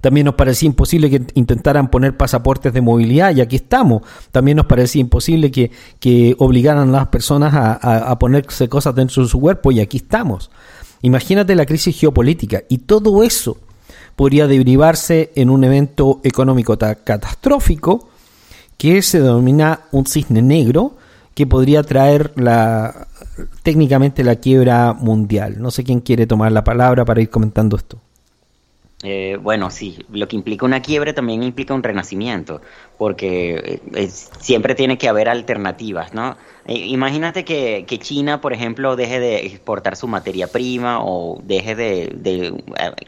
[0.02, 4.02] También nos parecía imposible que intentaran poner pasaportes de movilidad y aquí estamos.
[4.32, 7.74] También nos parecía imposible que, que obligaran a las personas a,
[8.12, 10.50] a ponerse cosas dentro de su cuerpo y aquí estamos.
[11.04, 13.58] Imagínate la crisis geopolítica y todo eso
[14.16, 18.10] podría derivarse en un evento económico catastrófico
[18.78, 20.98] que se denomina un cisne negro
[21.34, 23.08] que podría traer la
[23.64, 25.56] técnicamente la quiebra mundial.
[25.60, 28.00] No sé quién quiere tomar la palabra para ir comentando esto.
[29.04, 32.62] Eh, bueno, sí, lo que implica una quiebre también implica un renacimiento,
[33.00, 36.38] porque eh, siempre tiene que haber alternativas, ¿no?
[36.68, 42.54] Eh, imagínate que, China, por ejemplo, deje de exportar su materia prima o deje de,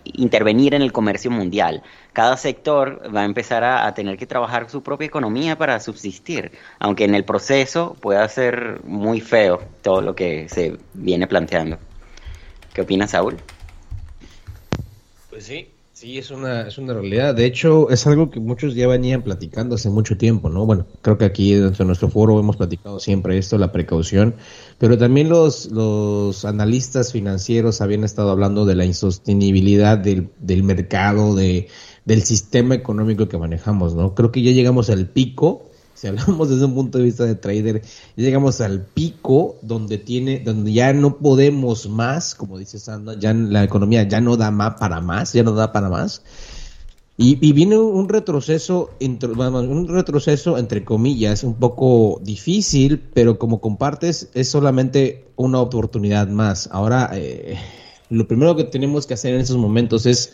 [0.04, 1.84] intervenir en el comercio mundial.
[2.12, 6.54] Cada sector va a empezar a, a, tener que trabajar su propia economía para subsistir,
[6.80, 11.78] aunque en el proceso pueda ser muy feo todo lo que se viene planteando.
[12.74, 13.38] ¿Qué opinas, Saúl?
[15.30, 15.73] Pues sí,
[16.04, 17.34] Sí, es una, es una realidad.
[17.34, 20.66] De hecho, es algo que muchos ya venían platicando hace mucho tiempo, ¿no?
[20.66, 24.36] Bueno, creo que aquí dentro de nuestro foro hemos platicado siempre esto, la precaución,
[24.80, 31.36] pero también los, los analistas financieros habían estado hablando de la insostenibilidad del, del mercado,
[31.36, 31.70] de,
[32.04, 34.14] del sistema económico que manejamos, ¿no?
[34.14, 35.70] Creo que ya llegamos al pico
[36.04, 37.82] si hablamos desde un punto de vista de trader,
[38.18, 43.64] llegamos al pico donde tiene, donde ya no podemos más, como dice Sandra, ya la
[43.64, 46.22] economía ya no da más para más, ya no da para más.
[47.16, 54.50] Y, viene un retroceso, un retroceso entre comillas, un poco difícil, pero como compartes es
[54.50, 56.68] solamente una oportunidad más.
[56.72, 57.58] Ahora, eh,
[58.10, 60.34] lo primero que tenemos que hacer en esos momentos es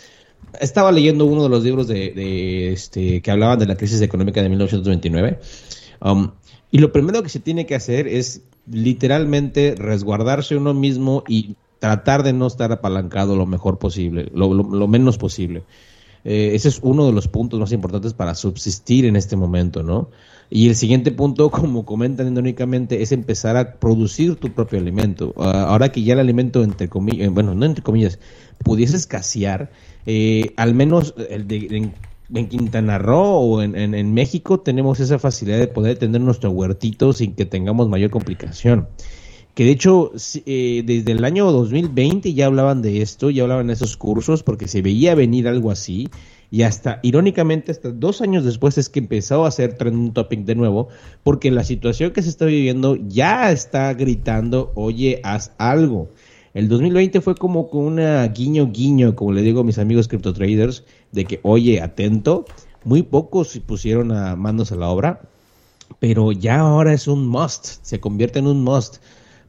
[0.59, 4.49] estaba leyendo uno de los libros de, este, que hablaban de la crisis económica de
[4.49, 5.39] 1929.
[6.01, 6.31] Um,
[6.71, 12.23] y lo primero que se tiene que hacer es literalmente resguardarse uno mismo y tratar
[12.23, 15.63] de no estar apalancado lo mejor posible, lo, menos posible.
[16.25, 20.09] Eh, ese es uno de los puntos más importantes para subsistir en este momento, ¿no?
[20.49, 25.33] Y el siguiente punto, como comentan endónicamente, es empezar a producir tu propio alimento.
[25.37, 28.19] Ah, ahora que ya el alimento, entre comillas, eh, bueno, no entre comillas,
[28.63, 29.71] pudiese escasear,
[30.05, 31.91] eh, al menos el de,
[32.31, 37.33] en, Quintana Roo o en, México tenemos esa facilidad de poder tener nuestro huertito sin
[37.33, 38.87] que tengamos mayor complicación.
[39.55, 40.11] Que de hecho,
[40.45, 44.67] eh, desde el año 2020 ya hablaban de esto, ya hablaban de esos cursos, porque
[44.67, 46.07] se veía venir algo así.
[46.51, 50.55] Y hasta, irónicamente, hasta dos años después es que empezó a hacer trending topic de
[50.55, 50.87] nuevo,
[51.23, 56.09] porque la situación que se está viviendo ya está gritando, oye, haz algo.
[56.59, 60.33] El 2020 fue como con una guiño guiño, como le digo a mis amigos cripto
[60.33, 62.43] traders, de que, oye, atento,
[62.83, 65.21] muy pocos pusieron a manos a la obra,
[65.99, 68.97] pero ya ahora es un must, se convierte en un must.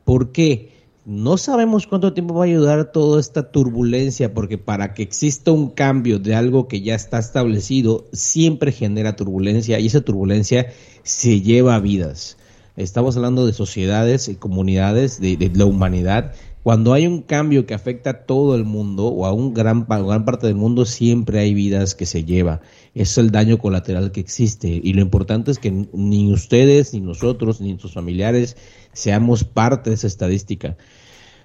[0.04, 0.70] ¿Por qué?
[1.04, 5.70] No sabemos cuánto tiempo va a ayudar toda esta turbulencia, porque para que exista un
[5.70, 10.68] cambio de algo que ya está establecido, siempre genera turbulencia y esa turbulencia
[11.02, 12.36] se lleva vidas.
[12.76, 16.34] estamos hablando de sociedades y comunidades, de, la humanidad.
[16.62, 20.24] Cuando hay un cambio que afecta a todo el mundo o a un gran, gran
[20.26, 22.60] parte del mundo, siempre hay vidas que se lleva.
[22.94, 24.68] Es el daño colateral que existe.
[24.68, 28.58] Y lo importante es que ni ustedes, ni nosotros, ni sus familiares
[28.92, 30.76] seamos parte de esa estadística.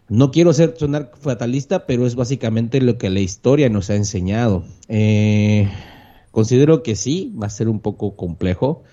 [0.09, 4.65] No quiero ser sonar fatalista, pero es básicamente lo que la historia nos ha enseñado.
[4.89, 5.69] Eh,
[6.31, 8.83] considero que sí, va a ser un poco complejo,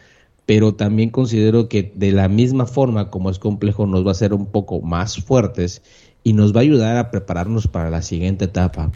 [0.47, 4.33] pero también considero que de la misma forma como es complejo nos va a hacer
[4.33, 5.83] un poco más fuertes
[6.25, 8.91] y nos va a ayudar a prepararnos para la siguiente etapa.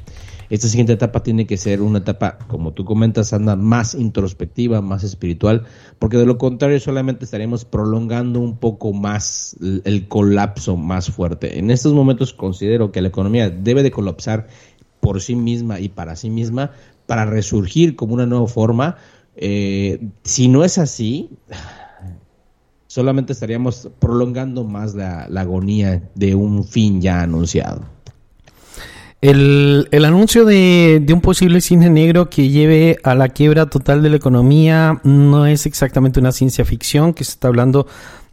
[0.48, 5.02] Esta siguiente etapa tiene que ser una etapa, como tú comentas, anda más introspectiva, más
[5.02, 5.64] espiritual,
[5.98, 11.58] porque de lo contrario solamente estaremos prolongando un poco más el colapso más fuerte.
[11.58, 14.46] En estos momentos considero que la economía debe de colapsar
[15.00, 16.70] por sí misma y para sí misma
[17.06, 18.96] para resurgir como una nueva forma.
[19.36, 21.30] Eh, si no es así,
[22.96, 27.82] solamente estaríamos prolongando más la agonía de un fin ya anunciado.
[29.20, 34.16] El, anuncio de, un posible cisne negro que lleve a la quiebra total de la
[34.16, 37.86] economía no es exactamente una ciencia ficción que se está hablando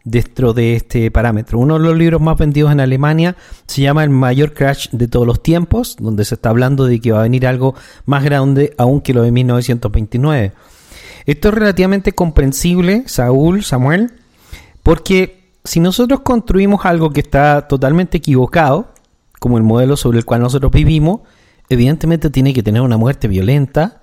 [0.04, 1.58] dentro de este parámetro.
[1.58, 3.36] Uno de los libros más vendidos en Alemania
[3.66, 7.12] se llama El mayor crash de todos los tiempos, donde se está hablando de que
[7.12, 7.74] va a venir algo
[8.06, 10.52] más grande aún que lo de 1929.
[11.26, 14.12] Esto es relativamente comprensible, Saúl, Samuel,
[14.84, 18.92] porque si nosotros construimos algo que está totalmente equivocado,
[19.40, 21.22] como el modelo sobre el cual nosotros vivimos,
[21.70, 24.02] evidentemente tiene que tener una muerte violenta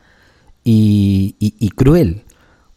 [0.64, 2.24] y, cruel.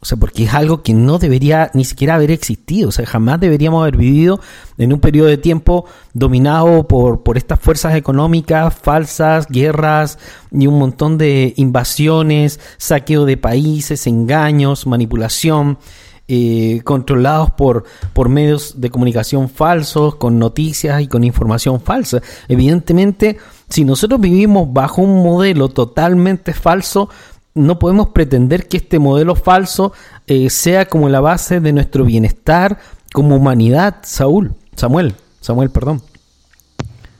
[0.00, 2.90] O sea, porque es algo que no debería ni siquiera haber existido.
[2.90, 4.38] O sea, jamás deberíamos haber vivido
[4.76, 10.18] en un periodo de tiempo dominado por, por estas fuerzas económicas falsas, guerras
[10.52, 15.78] y un montón de invasiones, saqueo de países, engaños, manipulación.
[16.26, 22.22] Eh, controlados por, por medios de comunicación falsos, con noticias y con información falsa.
[22.48, 23.36] Evidentemente,
[23.68, 27.10] si nosotros vivimos bajo un modelo totalmente falso,
[27.52, 29.92] no podemos pretender que este modelo falso
[30.26, 32.78] eh, sea como la base de nuestro bienestar
[33.12, 36.00] como humanidad, Saúl, Samuel, Samuel, perdón.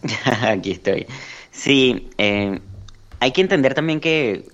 [0.48, 1.07] Aquí estoy.
[1.50, 2.59] Sí, eh,
[3.20, 4.48] hay que entender también que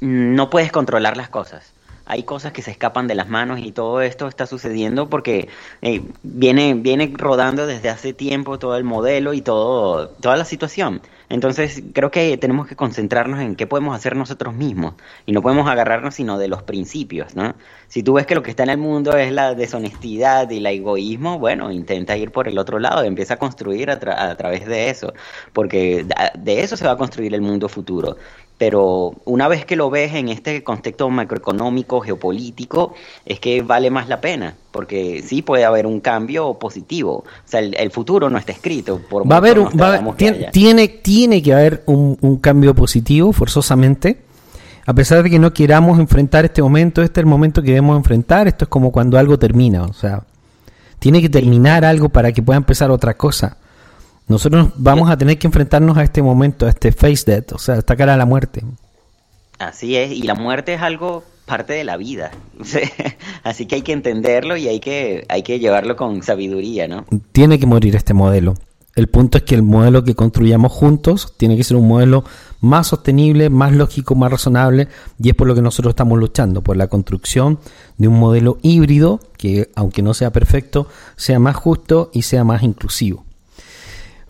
[0.00, 1.72] no puedes controlar las cosas
[2.08, 5.48] hay cosas que se escapan de las manos y todo esto está sucediendo porque
[5.82, 11.02] eh, viene, viene rodando desde hace tiempo todo el modelo y todo, toda la situación.
[11.28, 14.94] Entonces creo que tenemos que concentrarnos en qué podemos hacer nosotros mismos
[15.26, 17.54] y no podemos agarrarnos sino de los principios, ¿no?
[17.88, 20.66] Si tú ves que lo que está en el mundo es la deshonestidad y el
[20.66, 23.98] egoísmo, bueno, intenta ir por el otro lado, empieza a construir a,
[24.30, 25.12] a través de eso,
[25.52, 26.06] porque
[26.38, 28.16] de eso se va a construir el mundo futuro
[28.58, 32.92] pero una vez que lo ves en este contexto macroeconómico, geopolítico,
[33.24, 37.18] es que vale más la pena, porque sí puede haber un cambio positivo.
[37.18, 39.00] O sea, el, futuro no está escrito.
[39.08, 39.70] Por va a haber, un,
[40.52, 44.24] tiene, tiene, que haber un, cambio positivo, forzosamente.
[44.86, 47.96] A pesar de que no queramos enfrentar este momento, este es el momento que debemos
[47.96, 48.48] enfrentar.
[48.48, 49.84] Esto es como cuando algo termina.
[49.84, 50.24] O sea,
[50.98, 53.58] tiene que terminar algo para que pueda empezar otra cosa.
[54.28, 57.76] Nosotros vamos a tener que enfrentarnos a este momento, a este face death, o sea,
[57.76, 58.62] esta cara a la muerte.
[59.58, 62.30] Así es, y la muerte es algo parte de la vida.
[63.42, 67.06] Así que hay que entenderlo y hay que, hay que llevarlo con sabiduría, ¿no?
[67.32, 68.54] Tiene que morir este modelo.
[68.94, 72.24] El punto es que el modelo que construyamos juntos tiene que ser un modelo
[72.60, 74.88] más sostenible, más lógico, más razonable,
[75.22, 77.60] y es por lo que nosotros estamos luchando, por la construcción
[77.96, 82.62] de un modelo híbrido que, aunque no sea perfecto, sea más justo y sea más
[82.62, 83.24] inclusivo.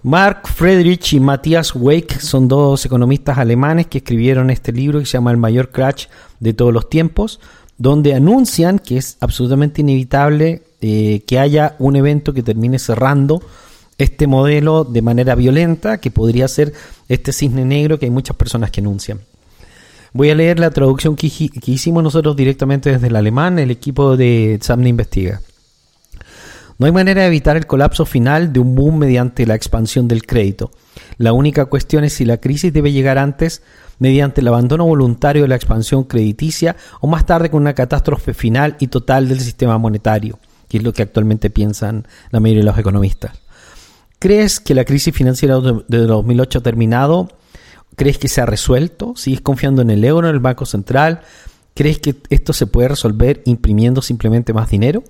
[0.03, 5.15] Mark Friedrich y Matthias Wake son dos economistas alemanes que escribieron este libro que se
[5.15, 6.07] llama El mayor crash
[6.39, 7.41] de todos los tiempos,
[7.79, 13.43] donde anuncian que es absolutamente inevitable eh, que haya un evento que termine cerrando
[13.99, 16.73] este modelo de manera violenta, que podría ser
[17.09, 19.21] este cisne negro que hay muchas personas que anuncian.
[20.13, 24.17] Voy a leer la traducción que, que hicimos nosotros directamente desde el alemán, el equipo
[24.17, 25.41] de Samne Investiga.
[26.79, 30.25] No hay manera de evitar el colapso final de un boom mediante la expansión del
[30.25, 30.71] crédito.
[31.17, 33.63] La única cuestión es si la crisis debe llegar antes
[33.99, 38.77] mediante el abandono voluntario de la expansión crediticia o más tarde con una catástrofe final
[38.79, 42.79] y total del sistema monetario, que es lo que actualmente piensan la mayoría de los
[42.79, 43.33] economistas.
[44.21, 47.29] ¿Crees que la crisis financiera de 2008 ha terminado?
[47.97, 49.15] ¿Crees que se ha resuelto?
[49.17, 51.23] ¿Sigues confiando en el euro, en el Banco Central?
[51.75, 55.03] ¿Crees que esto se puede resolver imprimiendo simplemente más dinero?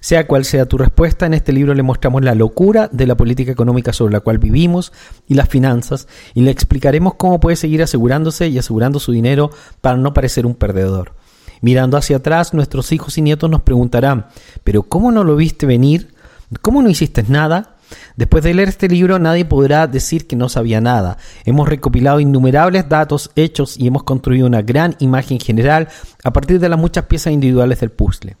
[0.00, 3.52] Sea cual sea tu respuesta, en este libro le mostramos la locura de la política
[3.52, 4.92] económica sobre la cual vivimos
[5.28, 9.50] y las finanzas y le explicaremos cómo puede seguir asegurándose y asegurando su dinero
[9.82, 11.12] para no parecer un perdedor.
[11.60, 14.26] Mirando hacia atrás, nuestros hijos y nietos nos preguntarán,
[14.64, 16.14] ¿pero cómo no lo viste venir?
[16.62, 17.76] ¿Cómo no hiciste nada?
[18.16, 21.18] Después de leer este libro nadie podrá decir que no sabía nada.
[21.44, 25.88] Hemos recopilado innumerables datos, hechos y hemos construido una gran imagen general
[26.24, 28.36] a partir de las muchas piezas individuales del puzzle.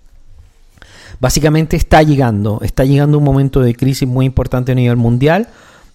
[1.20, 5.48] Básicamente está llegando, está llegando un momento de crisis muy importante a nivel mundial.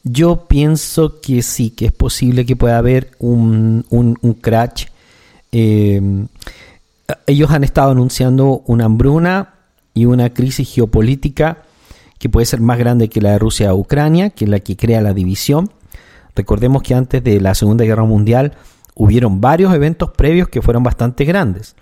[0.03, 4.85] Yo pienso que sí, que es posible que pueda haber un, un, crash.
[5.51, 5.99] Eh,
[7.25, 9.55] ellos han estado anunciando una hambruna
[9.95, 11.63] y una crisis geopolítica
[12.19, 14.77] que puede ser más grande que la de Rusia a Ucrania, que es la que
[14.77, 15.71] crea la división.
[16.35, 18.53] Recordemos que antes de la Segunda Guerra Mundial
[18.93, 21.75] hubieron varios eventos previos que fueron bastante grandes,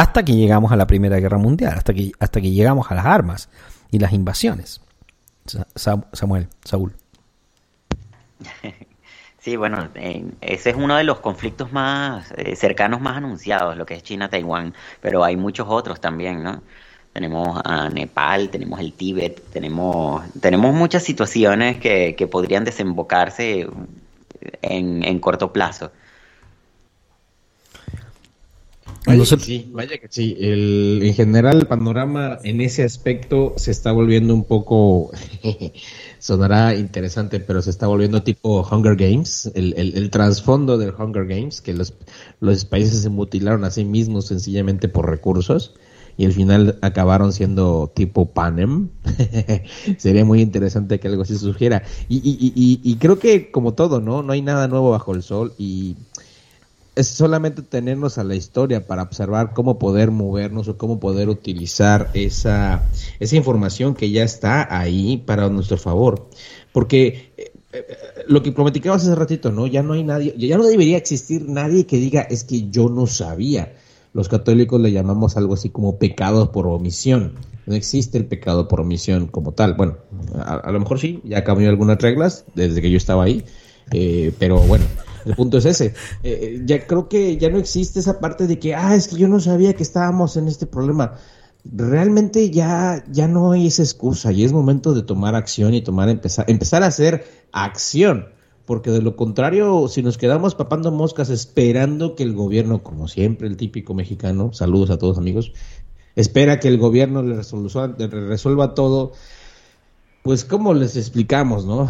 [0.00, 3.06] hasta que llegamos a la Primera Guerra Mundial, hasta que, hasta que llegamos a las
[3.06, 3.48] armas
[3.90, 4.80] y las invasiones.
[5.74, 6.94] Samuel, Saúl.
[9.40, 13.94] Sí, bueno, ese es uno de los conflictos más eh, cercanos, más anunciados, lo que
[13.94, 16.60] es China-Taiwán, pero hay muchos otros también, ¿no?
[17.12, 23.66] tenemos a Nepal, tenemos el Tíbet, tenemos, tenemos muchas situaciones que, que podrían desembocarse
[24.60, 25.92] en, en corto plazo.
[29.06, 30.36] Vaya que sí, vaya que sí.
[30.38, 35.10] El, en general, el panorama en ese aspecto se está volviendo un poco,
[36.18, 41.26] sonará interesante, pero se está volviendo tipo Hunger Games, el, el, el trasfondo del Hunger
[41.26, 41.94] Games, que los,
[42.40, 45.74] los países se mutilaron a sí mismos sencillamente por recursos
[46.18, 48.88] y al final acabaron siendo tipo Panem.
[49.98, 51.84] Sería muy interesante que algo así surgiera.
[52.08, 54.24] Y, y, y, y, creo que como todo, ¿no?
[54.24, 55.96] No hay nada nuevo bajo el sol y
[56.98, 62.10] es solamente tenernos a la historia para observar cómo poder movernos o cómo poder utilizar
[62.14, 62.88] esa,
[63.20, 66.28] esa información que ya está ahí para nuestro favor.
[66.72, 67.86] Porque eh, eh,
[68.26, 69.66] lo que prometicabas hace ratito, ¿no?
[69.66, 73.06] Ya no hay nadie, ya no debería existir nadie que diga es que yo no
[73.06, 73.72] sabía
[74.12, 77.34] los católicos le llamamos algo así como pecado por omisión.
[77.66, 79.74] No existe el pecado por omisión como tal.
[79.74, 79.98] Bueno,
[80.44, 83.44] a, lo mejor sí, ya cambió algunas reglas desde que yo estaba ahí,
[83.92, 84.86] eh, pero bueno,
[85.24, 85.86] el punto es ese.
[85.86, 85.92] Eh,
[86.22, 89.28] eh, ya creo que ya no existe esa parte de que, ah, es que yo
[89.28, 91.14] no sabía que estábamos en este problema.
[91.64, 96.08] Realmente ya, ya no hay esa excusa y es momento de tomar acción y tomar,
[96.08, 98.26] empezar, empezar a hacer acción
[98.68, 103.48] porque de lo contrario, si nos quedamos papando moscas esperando que el gobierno, como siempre
[103.48, 105.54] el típico mexicano, saludos a todos amigos,
[106.16, 109.12] espera que el gobierno le resuelva, le resuelva todo,
[110.22, 111.88] pues ¿cómo les explicamos, no?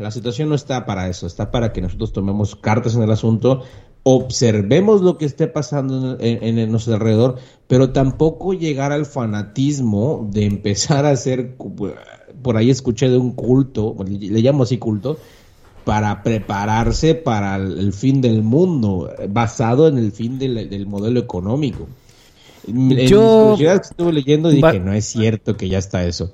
[0.00, 3.64] La situación no está para eso, está para que nosotros tomemos cartas en el asunto,
[4.02, 7.36] observemos lo que esté pasando en, en, nuestro alrededor,
[7.66, 13.94] pero tampoco llegar al fanatismo de empezar a hacer, por ahí escuché de un culto,
[14.08, 15.18] le llamo así culto,
[15.84, 21.88] para prepararse para el fin del mundo, basado en el fin del, modelo económico.
[22.66, 26.32] Yo que estuve leyendo dije, no es cierto que ya está eso.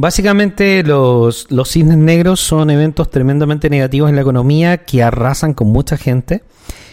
[0.00, 5.68] Básicamente los, los cisnes negros son eventos tremendamente negativos en la economía que arrasan con
[5.68, 6.42] mucha gente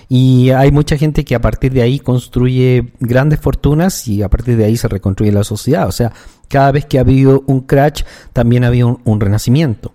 [0.10, 4.58] y hay mucha gente que a partir de ahí construye grandes fortunas y a partir
[4.58, 5.88] de ahí se reconstruye la sociedad.
[5.88, 6.12] O sea,
[6.50, 8.04] cada vez que ha habido un crash
[8.34, 9.94] también ha habido un renacimiento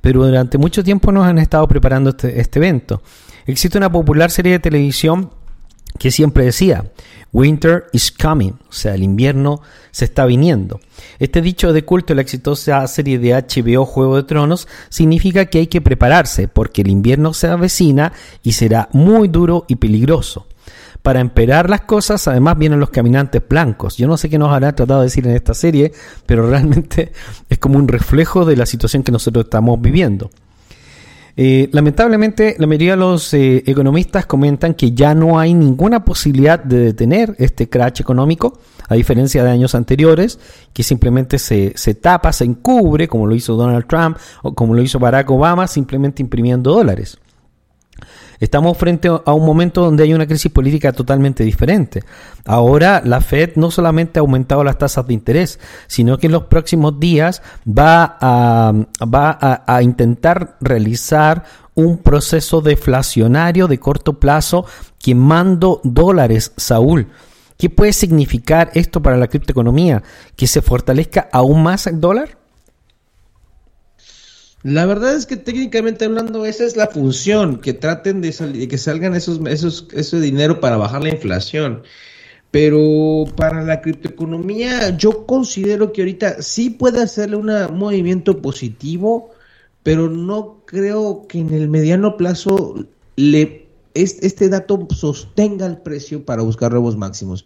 [0.00, 3.02] pero durante mucho tiempo nos han estado preparando este, este evento.
[3.46, 5.32] Existe una popular serie de televisión
[5.98, 6.84] que siempre decía,
[7.32, 10.80] Winter is coming, o sea, el invierno se está viniendo.
[11.18, 15.58] Este dicho de culto de la exitosa serie de HBO Juego de Tronos significa que
[15.58, 20.46] hay que prepararse porque el invierno se avecina y será muy duro y peligroso.
[21.02, 23.96] Para emperar las cosas, además vienen los caminantes blancos.
[23.96, 25.92] Yo no sé qué nos habrá tratado de decir en esta serie,
[26.26, 27.12] pero realmente
[27.48, 30.30] es como un reflejo de la situación que nosotros estamos viviendo.
[31.40, 36.58] Eh, lamentablemente, la mayoría de los eh, economistas comentan que ya no hay ninguna posibilidad
[36.58, 38.58] de detener este crash económico,
[38.88, 40.40] a diferencia de años anteriores,
[40.72, 44.82] que simplemente se, se tapa, se encubre, como lo hizo Donald Trump o como lo
[44.82, 47.18] hizo Barack Obama, simplemente imprimiendo dólares.
[48.40, 52.04] Estamos frente a un momento donde hay una crisis política totalmente diferente.
[52.44, 55.58] Ahora la Fed no solamente ha aumentado las tasas de interés,
[55.88, 64.18] sino que en los próximos días va a, intentar realizar un proceso deflacionario de corto
[64.18, 64.66] plazo
[64.98, 67.08] quemando dólares, Saúl.
[67.56, 70.02] ¿Qué puede significar esto para la criptoeconomía?
[70.36, 72.37] ¿Que se fortalezca aún más el dólar?
[74.62, 79.14] La verdad es que técnicamente hablando esa es la función, que traten de, que salgan
[79.14, 81.82] esos, esos, ese dinero para bajar la inflación.
[82.50, 89.30] Pero para la criptoeconomía yo considero que ahorita sí puede hacerle un movimiento positivo,
[89.82, 92.86] pero no creo que en el mediano plazo
[93.16, 97.44] le este dato sostenga el precio para buscar nuevos máximos.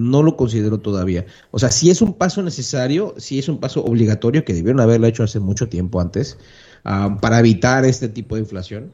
[0.00, 1.26] No lo considero todavía.
[1.50, 5.06] O sea, si es un paso necesario, si es un paso obligatorio que debieron haberlo
[5.06, 6.36] hecho hace mucho tiempo antes
[6.84, 8.92] ah, para evitar este tipo de inflación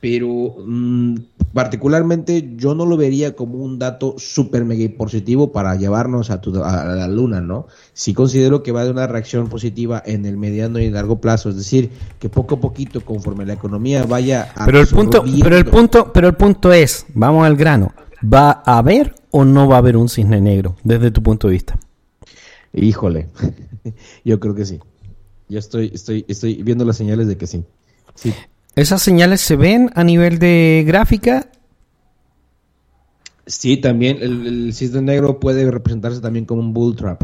[0.00, 1.14] pero mm,
[1.52, 7.06] particularmente yo no lo vería como un dato súper mega positivo para llevarnos a, la
[7.06, 7.66] luna, ¿no?
[7.92, 11.56] Sí considero que va de una reacción positiva en el mediano y largo plazo, es
[11.56, 15.66] decir, que poco a poquito, conforme la economía vaya a pero el punto, pero el
[15.66, 17.92] punto, pero el punto es, vamos al grano,
[18.22, 21.54] ¿va a haber o no va a haber un cisne negro desde tu punto de
[21.54, 21.78] vista?
[22.72, 23.28] Híjole,
[24.24, 24.78] yo creo que sí.
[25.48, 27.64] Yo estoy, estoy, estoy viendo las señales de que sí.
[28.14, 28.32] Sí.
[28.76, 31.50] ¿Esas señales se ven a nivel de gráfica?
[33.46, 37.22] Sí, también el, cisne negro puede representarse también como un bull trap.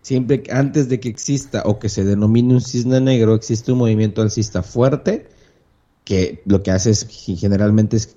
[0.00, 4.22] Siempre antes de que exista o que se denomine un cisne negro, existe un movimiento
[4.22, 5.26] alcista fuerte
[6.04, 8.16] que lo que hace es generalmente es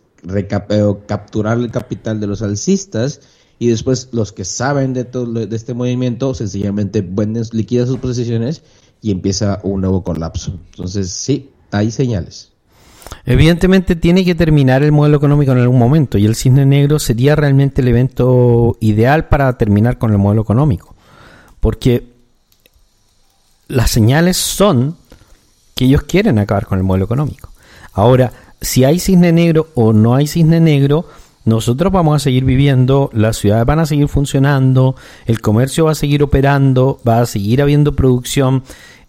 [1.07, 3.21] capturar el capital de los alcistas
[3.59, 8.63] y después los que saben de todo de este movimiento sencillamente venden, liquidan sus posiciones
[9.01, 10.59] y empieza un nuevo colapso.
[10.71, 12.51] Entonces, sí, hay señales.
[13.25, 17.35] Evidentemente tiene que terminar el modelo económico en algún momento y el cisne negro sería
[17.35, 20.95] realmente el evento ideal para terminar con el modelo económico.
[21.59, 22.07] Porque
[23.67, 24.97] las señales son
[25.75, 27.49] que ellos quieren acabar con el modelo económico.
[27.93, 28.31] Ahora,
[28.65, 31.05] si hay cisne negro o no hay cisne negro,
[31.45, 34.95] nosotros vamos a seguir viviendo, las ciudades van a seguir funcionando,
[35.27, 38.63] el comercio va a seguir operando, va a seguir habiendo producción,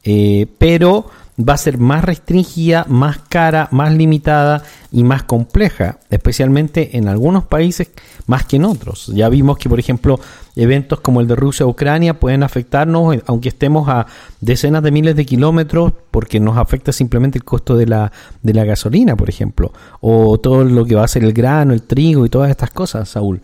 [0.04, 1.06] eh, pero
[1.38, 7.44] va a ser más restringida, más cara, más limitada y más compleja, especialmente en algunos
[7.44, 7.90] países
[8.26, 9.10] más que en otros.
[9.14, 10.20] Ya vimos que, por ejemplo,
[10.56, 14.06] eventos como el de Rusia-Ucrania pueden afectarnos, eh, aunque estemos a
[14.40, 18.10] decenas de miles de kilómetros, porque nos afecta simplemente el costo de la,
[18.42, 21.82] de la gasolina, por ejemplo, o todo lo que va a ser el grano, el
[21.82, 23.42] trigo y todas estas cosas, Saúl.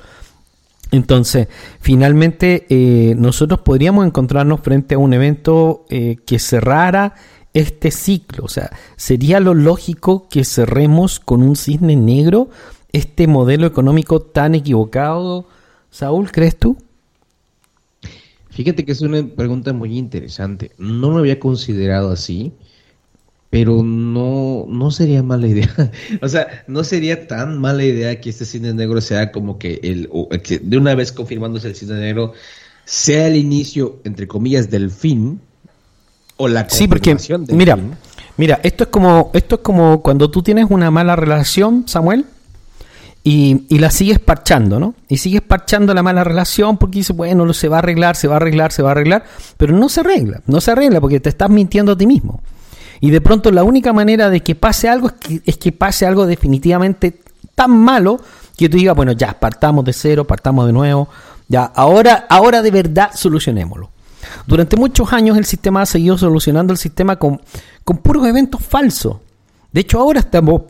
[0.91, 1.49] Entonces,
[1.81, 7.15] finalmente, eh, nosotros podríamos encontrarnos frente a un evento eh, que cerrara
[7.55, 8.45] este ciclo.
[8.45, 12.51] O sea, sería lo lógico que cerremos con un cisne negro
[12.93, 15.47] este modelo económico tan equivocado.
[15.91, 16.77] Saúl, ¿crees tú?
[18.53, 20.73] Fíjate que es una pregunta muy interesante.
[20.79, 22.53] No lo había considerado así,
[23.51, 25.71] pero no, no sería mala idea.
[26.23, 30.09] o sea, no sería tan mala idea que este cisne negro sea como que el,
[30.43, 32.33] que de una vez confirmándose el cisne negro,
[32.85, 35.41] sea el inicio, entre comillas, del fin
[36.49, 37.17] la sí, porque
[37.51, 37.79] mira,
[38.37, 42.25] mira, esto es como esto es como cuando tú tienes una mala relación, Samuel,
[43.25, 44.95] y, y, la sigues parchando, ¿no?
[45.09, 48.35] Y sigues parchando la mala relación porque dices, bueno, se va a arreglar, se va
[48.35, 49.25] a arreglar, se va a arreglar,
[49.57, 52.41] pero no se arregla, no se arregla porque te estás mintiendo a ti mismo.
[53.01, 56.07] Y de pronto la única manera de que pase algo es que, es que pase
[56.07, 57.21] algo definitivamente
[57.55, 58.21] tan malo
[58.57, 61.09] que tú digas, bueno, ya, partamos de cero, partamos de nuevo,
[61.49, 63.91] ya, ahora, ahora de verdad solucionémoslo.
[64.47, 67.41] Durante muchos años el sistema ha seguido solucionando el sistema con,
[67.85, 69.17] con puros eventos falsos.
[69.73, 70.63] De hecho, ahora estamos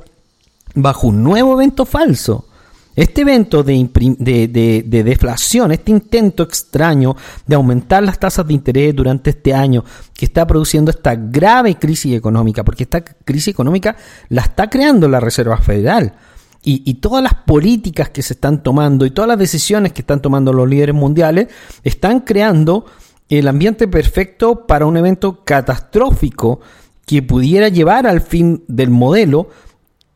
[0.74, 2.46] bajo un nuevo evento falso.
[2.94, 7.16] Este evento de, de, de, deflación, este intento extraño
[7.46, 12.14] de aumentar las tasas de interés durante este año que está produciendo esta grave crisis
[12.14, 13.96] económica, porque esta crisis económica
[14.28, 16.16] la está creando la Reserva Federal.
[16.64, 20.22] Y, y, todas las políticas que se están tomando y todas las decisiones que están
[20.22, 21.48] tomando los líderes mundiales
[21.82, 22.84] están creando
[23.28, 26.60] el ambiente perfecto para un evento catastrófico
[27.06, 29.48] que pudiera llevar al fin del modelo,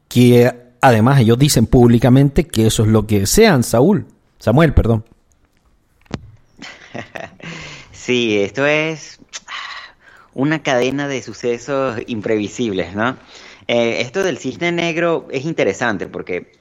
[0.09, 4.07] que además ellos dicen públicamente que eso es lo que desean, Saúl,
[4.39, 5.05] Samuel, perdón.
[7.93, 9.19] Sí, esto es
[10.33, 13.17] una cadena de sucesos imprevisibles, ¿no?
[13.67, 16.53] Eh, esto del cisne negro es interesante porque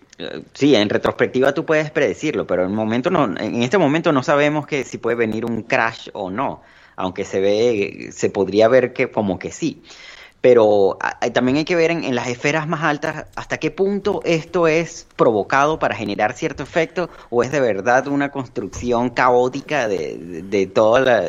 [0.53, 4.65] Sí, en retrospectiva tú puedes predecirlo, pero en, momento no, en este momento no sabemos
[4.65, 6.61] que si puede venir un crash o no,
[6.95, 9.83] aunque se ve, se podría ver que como que sí.
[10.45, 10.99] Pero
[11.33, 15.79] también hay que ver en, las esferas más altas hasta qué punto esto es provocado
[15.79, 20.67] para generar cierto efecto o es de verdad una construcción caótica de, de,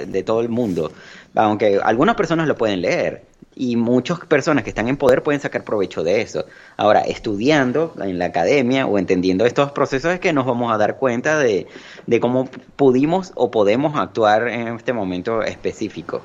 [0.06, 0.92] de todo el mundo.
[1.34, 3.22] Aunque algunas personas lo pueden leer,
[3.54, 6.44] y muchas personas que están en poder pueden sacar provecho de eso.
[6.76, 10.98] Ahora, estudiando en la academia o entendiendo estos procesos es que nos vamos a dar
[10.98, 11.66] cuenta de,
[12.20, 16.20] cómo pudimos o podemos actuar en este momento específico.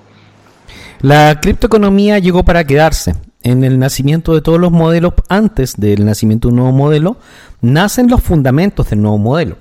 [1.01, 3.15] La criptoeconomía llegó para quedarse.
[3.43, 7.17] En el nacimiento de todos los modelos, antes del nacimiento de un nuevo modelo,
[7.61, 9.57] nacen los fundamentos del nuevo modelo.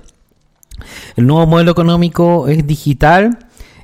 [1.15, 3.39] El nuevo modelo económico es digital,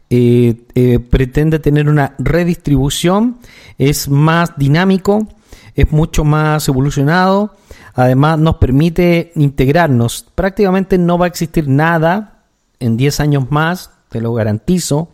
[0.09, 3.37] eh, eh, pretende tener una redistribución,
[3.77, 5.27] es más dinámico,
[5.75, 7.55] es mucho más evolucionado,
[7.97, 10.23] Además nos permite integrarnos.
[10.35, 12.43] Prácticamente no va a existir nada
[12.79, 15.09] en 10 años más, te lo garantizo,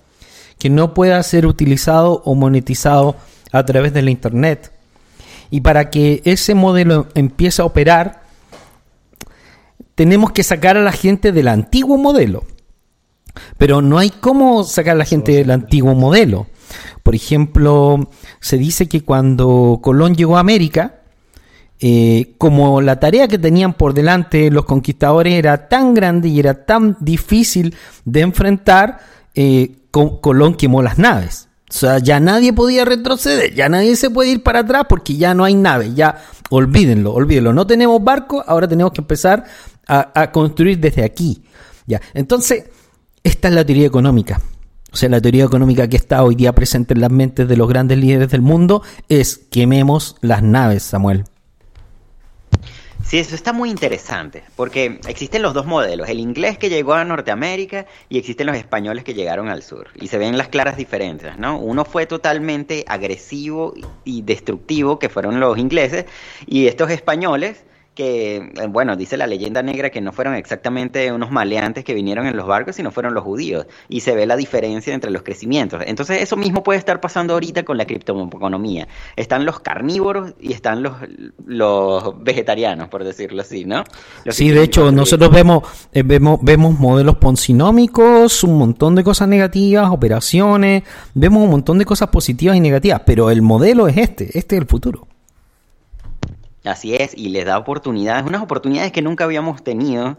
[0.63, 3.17] que no pueda ser utilizado o monetizado
[3.51, 4.71] a través de la Internet.
[5.51, 8.23] Y para que ese modelo empiece a operar,
[9.93, 12.45] tenemos que sacar a la gente del antiguo modelo.
[13.57, 16.47] Pero no hay cómo sacar a la gente del antiguo modelo.
[17.03, 18.09] Por ejemplo,
[18.39, 21.01] se dice que cuando Colón llegó a América,
[21.81, 26.65] eh, como la tarea que tenían por delante los conquistadores era tan grande y era
[26.65, 29.01] tan difícil de enfrentar,
[29.35, 31.49] eh, Colón quemó las naves.
[31.69, 35.33] O sea, ya nadie podía retroceder, ya nadie se puede ir para atrás porque ya
[35.33, 37.53] no hay naves, ya olvídenlo, olvídenlo.
[37.53, 39.43] No tenemos barco, ahora tenemos que empezar
[39.87, 41.43] a, a construir desde aquí.
[41.87, 42.01] Ya.
[42.13, 42.65] Entonces,
[43.23, 44.41] esta es la teoría económica.
[44.91, 47.67] O sea, la teoría económica que está hoy día presente en las mentes de los
[47.67, 51.25] grandes líderes del mundo es quememos las naves, Samuel.
[53.13, 57.05] Sí, eso está muy interesante, porque existen los dos modelos, el inglés que llegó a
[57.05, 61.37] Norteamérica y existen los españoles que llegaron al sur, y se ven las claras diferencias,
[61.37, 61.59] ¿no?
[61.59, 66.05] Uno fue totalmente agresivo y destructivo, que fueron los ingleses,
[66.47, 67.63] y estos españoles
[67.95, 72.25] que, eh, bueno, dice la leyenda negra que no fueron exactamente unos maleantes que vinieron
[72.25, 73.67] en los barcos, sino fueron los judíos.
[73.89, 75.81] Y se ve la diferencia entre los crecimientos.
[75.85, 78.87] Entonces, eso mismo puede estar pasando ahorita con la criptoeconomía.
[79.15, 80.93] Están los carnívoros y están los,
[81.45, 83.83] los vegetarianos, por decirlo así, ¿no?
[84.29, 85.63] sí, de hecho, nosotros vemos,
[85.93, 90.83] eh, vemos, vemos modelos poncinómicos, un montón de cosas negativas, operaciones,
[91.13, 94.61] vemos un montón de cosas positivas y negativas, pero el modelo es este, este es
[94.61, 95.07] el futuro.
[96.63, 100.17] Así es, y les da oportunidades, unas oportunidades que nunca habíamos tenido,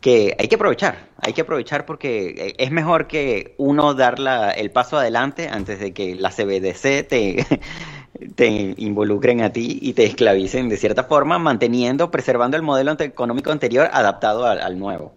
[0.00, 4.16] que hay que aprovechar, hay que aprovechar porque eh, es mejor que uno dar
[4.56, 7.46] el paso adelante antes de que la CBDC te,
[8.34, 13.50] te involucren a ti y te esclavicen de cierta forma, manteniendo, preservando el modelo económico
[13.50, 15.14] anterior adaptado al nuevo.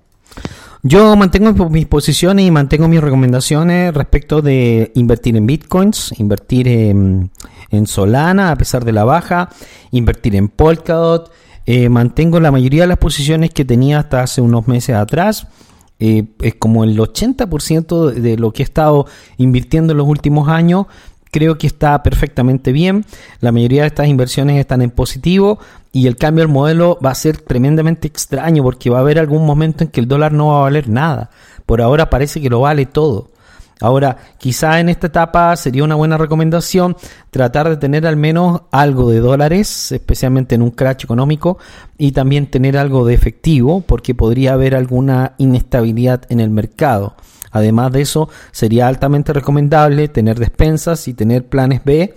[0.82, 7.32] Yo mantengo mis posiciones y mantengo mis recomendaciones respecto de invertir en bitcoins, invertir en,
[7.86, 9.50] Solana a pesar de la baja,
[9.92, 11.32] invertir en Polkadot.
[11.66, 15.48] Eh, mantengo la mayoría de las posiciones que tenía hasta hace unos meses atrás.
[16.00, 19.06] Eh, es como el 80% de lo que he estado
[19.38, 20.86] invirtiendo en los últimos años
[21.32, 23.06] creo que está perfectamente bien.
[23.40, 25.60] La mayoría de estas inversiones están en positivo
[25.92, 29.46] y el cambio del modelo va a ser tremendamente extraño porque va a haber algún
[29.46, 31.30] momento en que el dólar no va a valer nada.
[31.66, 33.30] Por ahora parece que lo vale todo.
[33.82, 36.98] Ahora, quizá en esta etapa sería una buena recomendación
[37.32, 41.58] tratar de tener al menos algo de dólares, especialmente en un crash económico,
[41.98, 47.16] y también tener algo de efectivo, porque podría haber alguna inestabilidad en el mercado.
[47.52, 52.14] Además de eso, sería altamente recomendable tener despensas y tener planes B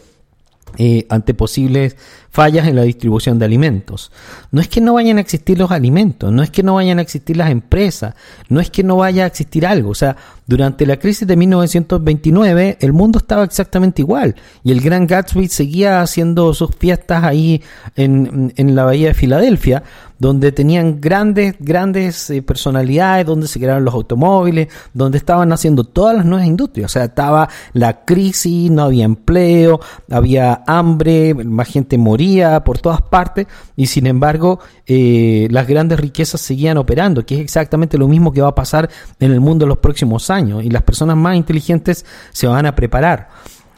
[0.79, 1.97] eh, ante posibles
[2.33, 4.11] fallas en la distribución de alimentos.
[4.51, 7.03] No es que no vayan a existir los alimentos, no es que no vayan a
[7.03, 8.15] existir las empresas,
[8.49, 9.91] no es que no vaya a existir algo.
[9.91, 10.17] O sea,
[10.47, 16.01] durante la crisis de 1929 el mundo estaba exactamente igual y el Gran Gatsby seguía
[16.01, 17.63] haciendo sus fiestas ahí
[17.97, 19.83] en, en la bahía de Filadelfia
[20.23, 26.17] donde tenían grandes, grandes eh, personalidades, donde se crearon los automóviles, donde estaban haciendo todas
[26.17, 26.93] las nuevas industrias.
[26.93, 32.22] O sea, estaba la crisis, no había empleo, había hambre, más gente moría
[32.65, 33.47] por todas partes,
[33.77, 38.41] y sin embargo, eh, las grandes riquezas seguían operando, que es exactamente lo mismo que
[38.41, 38.89] va a pasar
[39.21, 42.75] en el mundo en los próximos años, y las personas más inteligentes se van a
[42.75, 43.29] preparar.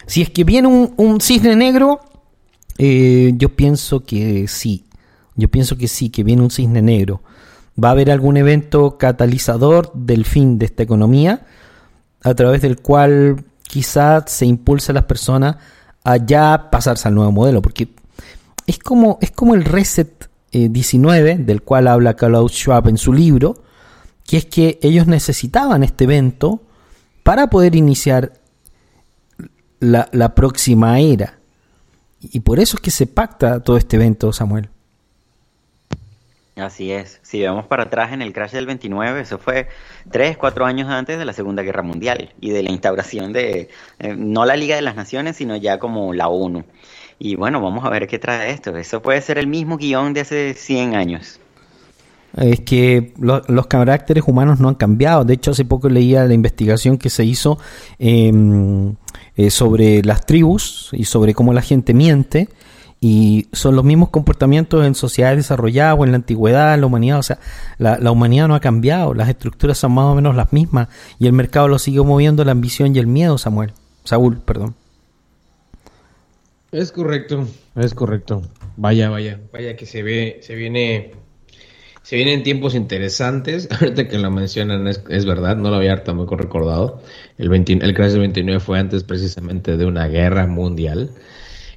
[0.07, 2.01] Si es que viene un, cisne negro,
[2.78, 4.84] eh, yo pienso que sí,
[5.36, 7.22] yo pienso que sí, que viene un cisne negro.
[7.82, 11.47] Va a haber algún evento catalizador del fin de esta economía,
[12.22, 15.57] a través del cual quizás se impulse a las personas
[16.05, 17.88] a ya pasarse al nuevo modelo, porque
[18.66, 23.12] es como, es como el reset 19, eh, del cual habla Klaus Schwab en su
[23.12, 23.62] libro,
[24.26, 26.62] que es que ellos necesitaban este evento
[27.22, 28.32] para poder iniciar
[29.80, 31.38] la, próxima era.
[32.20, 34.70] Y por eso es que se pacta todo este evento, Samuel.
[36.56, 37.18] Así es.
[37.22, 39.68] Si vemos para atrás en el crash del 29, eso fue
[40.10, 44.14] tres, cuatro años antes de la Segunda Guerra Mundial y de la instauración de, eh,
[44.16, 46.64] no la Liga de las Naciones, sino ya como la ONU.
[47.18, 48.76] Y bueno, vamos a ver qué trae esto.
[48.76, 51.40] Eso puede ser el mismo guion de hace 100 años.
[52.36, 55.24] Es que los caracteres humanos no han cambiado.
[55.24, 57.58] De hecho, hace poco leía la investigación que se hizo
[57.98, 58.94] em,
[59.36, 62.48] eh, sobre las tribus y sobre cómo la gente miente
[63.06, 67.18] y son los mismos comportamientos en sociedades desarrolladas o en la antigüedad, en la humanidad.
[67.18, 67.38] O sea,
[67.76, 70.88] la, humanidad no ha cambiado, las estructuras son más o menos las mismas
[71.18, 73.72] y el mercado lo sigue moviendo la ambición y el miedo, Samuel.
[74.04, 74.74] Saúl, perdón.
[76.74, 77.46] Es correcto,
[77.76, 78.42] es correcto.
[78.76, 81.12] Vaya, vaya, vaya que se ve, se viene,
[82.02, 83.68] se vienen tiempos interesantes.
[83.80, 87.00] Ahorita que lo mencionan es, verdad, no lo había tampoco recordado.
[87.38, 91.12] El, 20, el crash del 29 fue antes precisamente de una guerra mundial.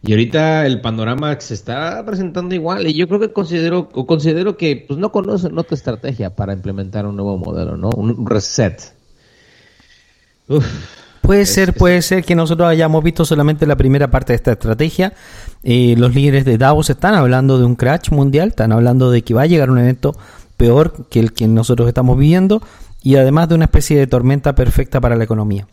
[0.01, 4.83] Y ahorita el panorama se está presentando igual y yo creo que considero considero que
[4.87, 7.89] pues no conocen otra estrategia para implementar un nuevo modelo, ¿no?
[7.95, 8.81] Un reset.
[10.47, 10.65] Uf,
[11.22, 15.13] Puede ser, puede ser que nosotros hayamos visto solamente la primera parte de esta estrategia.
[15.63, 19.34] Eh, los líderes de Davos están hablando de un crash mundial, están hablando de que
[19.34, 20.15] va a llegar un evento
[20.55, 22.61] peor que el que nosotros estamos viviendo
[23.03, 25.68] y además de una especie de tormenta perfecta para la economía.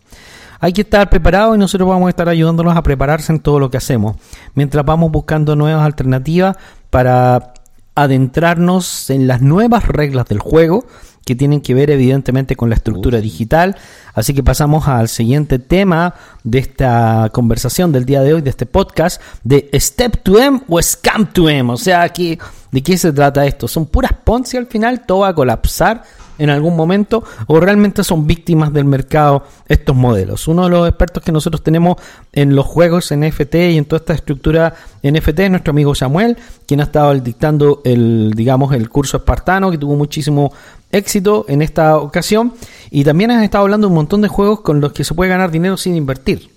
[0.61, 3.71] Hay que estar preparados y nosotros vamos a estar ayudándolos a prepararse en todo lo
[3.71, 4.17] que hacemos,
[4.55, 6.57] mientras vamos buscando nuevas alternativas
[6.91, 7.55] para
[7.95, 10.87] adentrarnos en las nuevas reglas del juego
[11.25, 13.77] que tienen que ver evidentemente con la estructura digital.
[14.15, 18.67] Así que pasamos al siguiente tema de esta conversación del día de hoy, de este
[18.67, 21.73] podcast, de Step to M o Scam to M.
[21.73, 22.39] O sea, aquí,
[22.71, 23.67] ¿de qué se trata esto?
[23.67, 25.05] ¿Son puras Ponzi al final?
[25.07, 26.03] ¿Todo va a colapsar?
[26.39, 30.49] en algún momento o realmente son víctimas del mercado estos modelos.
[30.49, 31.97] Uno de los expertos que nosotros tenemos
[32.33, 36.81] en los juegos NFT y en toda esta estructura NFT es nuestro amigo Samuel, quien
[36.81, 40.53] ha estado dictando el, digamos, el curso espartano, que tuvo muchísimo
[40.95, 42.55] éxito en esta ocasión.
[42.91, 45.31] Y también has estado hablando de un montón de juegos con los que se puede
[45.31, 46.51] ganar dinero sin invertir.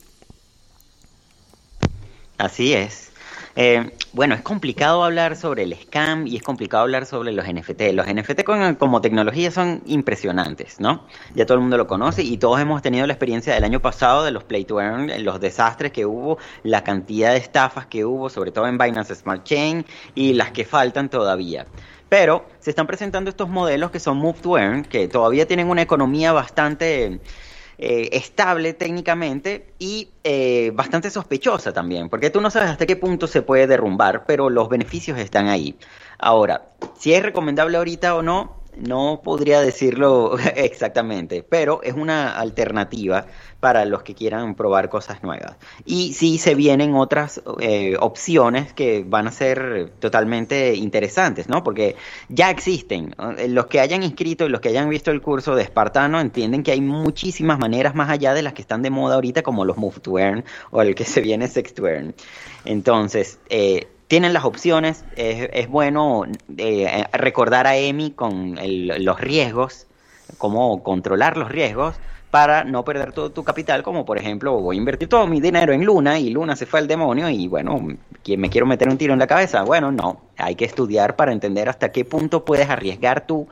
[2.37, 3.07] Así es.
[3.59, 7.91] Eh, bueno, es complicado hablar sobre el scam y es complicado hablar sobre los NFT.
[7.93, 8.43] Los NFT
[8.77, 11.07] como tecnología son impresionantes, ¿no?
[11.33, 14.23] Ya todo el mundo lo conoce y todos hemos tenido la experiencia del año pasado
[14.23, 18.29] de los Play to Earn, los desastres que hubo, la cantidad de estafas que hubo,
[18.29, 19.83] sobre todo en Binance Smart Chain
[20.13, 21.65] y las que faltan todavía.
[22.09, 25.81] Pero se están presentando estos modelos que son Move to Earn, que todavía tienen una
[25.81, 27.19] economía bastante
[27.79, 33.27] eh, estable técnicamente y eh, bastante sospechosa también, porque tú no sabes hasta qué punto
[33.27, 35.77] se puede derrumbar, pero los beneficios están ahí.
[36.17, 43.25] Ahora, si es recomendable ahorita o no, no podría decirlo exactamente, pero es una alternativa
[43.59, 45.57] para los que quieran probar cosas nuevas.
[45.85, 51.63] Y sí se vienen otras eh, opciones que van a ser totalmente interesantes, ¿no?
[51.63, 51.95] Porque
[52.29, 53.15] ya existen.
[53.37, 56.63] Eh, los que hayan inscrito y los que hayan visto el curso de Espartano entienden
[56.63, 59.77] que hay muchísimas maneras más allá de las que están de moda ahorita, como los
[59.77, 62.13] Move to Earn o el que se viene Sex to Earn.
[62.65, 66.23] Entonces, eh, tienen las opciones, es, bueno
[66.57, 68.57] eh, recordar a Emi con
[68.99, 69.85] los riesgos,
[70.37, 71.95] cómo controlar los riesgos
[72.31, 75.73] para no perder todo tu capital, como por ejemplo voy a invertir todo mi dinero
[75.73, 79.13] en Luna y Luna se fue al demonio y bueno, me quiero meter un tiro
[79.13, 79.63] en la cabeza.
[79.63, 83.47] Bueno, no, hay que estudiar para entender hasta qué punto puedes arriesgar tú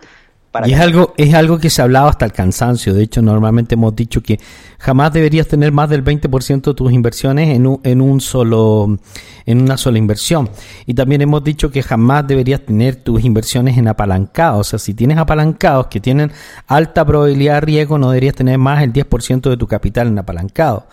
[0.66, 2.94] y es algo, es algo que se ha hablado hasta el cansancio.
[2.94, 4.40] De hecho, normalmente hemos dicho que
[4.86, 9.00] jamás deberías tener más del 20% de tus inversiones en un, en un solo,
[9.48, 10.48] en una sola inversión.
[10.86, 14.60] Y también hemos dicho que jamás deberías tener tus inversiones en apalancados.
[14.60, 16.32] O sea, si tienes apalancados que tienen
[16.68, 20.86] alta probabilidad de riesgo, no deberías tener más del 10% de tu capital en apalancado.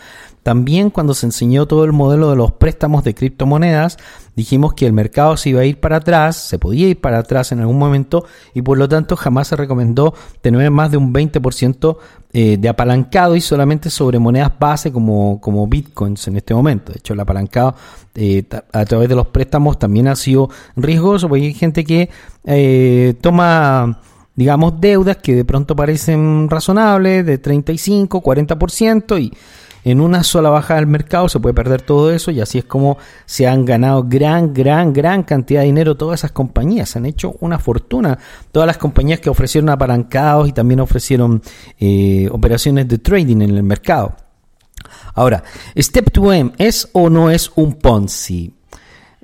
[0.43, 3.97] También cuando se enseñó todo el modelo de los préstamos de criptomonedas,
[4.35, 7.53] dijimos que el mercado se iba a ir para atrás, se podía ir para atrás
[7.53, 11.97] en algún momento y por lo tanto jamás se recomendó tener más de un 20%
[12.35, 16.93] eh, de apalancado y solamente sobre monedas base como, como bitcoins en este momento.
[16.93, 17.75] De hecho, el apalancado
[18.15, 22.09] eh, a través de los préstamos también ha sido riesgoso porque hay gente que
[22.45, 24.01] eh, toma
[24.35, 29.33] digamos deudas que de pronto parecen razonables de 35, 40% y
[29.85, 32.99] en una sola bajada del mercado se puede perder todo eso y así es como
[33.27, 36.91] se han ganado gran, gran, gran cantidad de dinero todas esas compañías.
[36.91, 38.19] Se han hecho una fortuna.
[38.53, 41.43] Todas las compañías que ofrecieron apalancados y también ofrecieron
[41.79, 44.15] eh, operaciones de trading en el mercado.
[45.15, 45.43] Ahora,
[45.77, 48.55] Step 2M, ¿es o no es un Ponzi?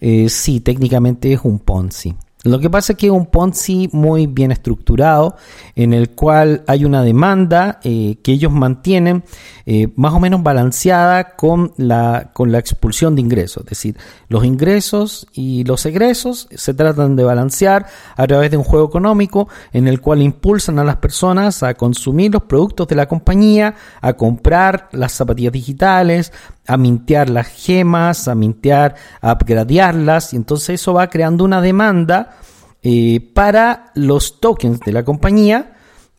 [0.01, 2.15] Eh, sí, técnicamente es un Ponzi.
[2.45, 5.37] Lo que pasa es que es un Ponzi muy bien estructurado,
[5.75, 9.25] en el cual hay una demanda eh, que ellos mantienen
[9.67, 13.65] eh, más o menos balanceada con la, con la expulsión de ingresos.
[13.65, 13.97] Es decir,
[14.29, 17.87] los ingresos y los egresos se tratan de balancear
[18.17, 22.33] a través de un juego económico en el cual impulsan a las personas a consumir
[22.33, 26.33] los productos de la compañía, a comprar las zapatillas digitales,
[26.69, 32.38] a mintear las gemas, a mintear, a upgradearlas, y entonces eso va creando una demanda
[32.83, 35.75] eh, para los tokens de la compañía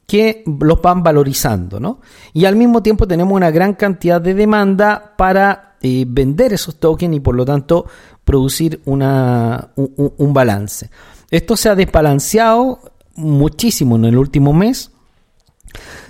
[0.05, 2.01] que los van valorizando, ¿no?
[2.34, 7.16] Y al mismo tiempo tenemos una gran cantidad de demanda para eh, vender esos tokens
[7.16, 7.86] y por lo tanto
[8.26, 10.89] producir una, un, balance.
[11.32, 12.80] Esto se ha desbalanceado
[13.16, 14.91] muchísimo en el último mes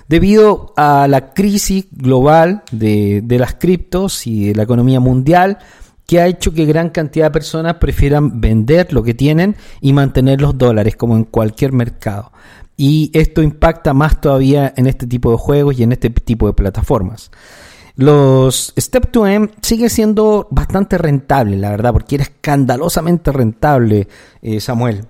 [0.08, 5.58] debido a la crisis global de, de las criptos y de la economía mundial
[6.10, 10.40] que ha hecho que gran cantidad de personas prefieran vender lo que tienen y mantener
[10.40, 12.32] los dólares, como en cualquier mercado.
[12.76, 16.52] Y esto impacta más todavía en este tipo de juegos y en este tipo de
[16.52, 17.30] plataformas.
[17.94, 24.08] Los Step 2M sigue siendo bastante rentable, la verdad, porque era escandalosamente rentable,
[24.42, 25.06] eh, Samuel.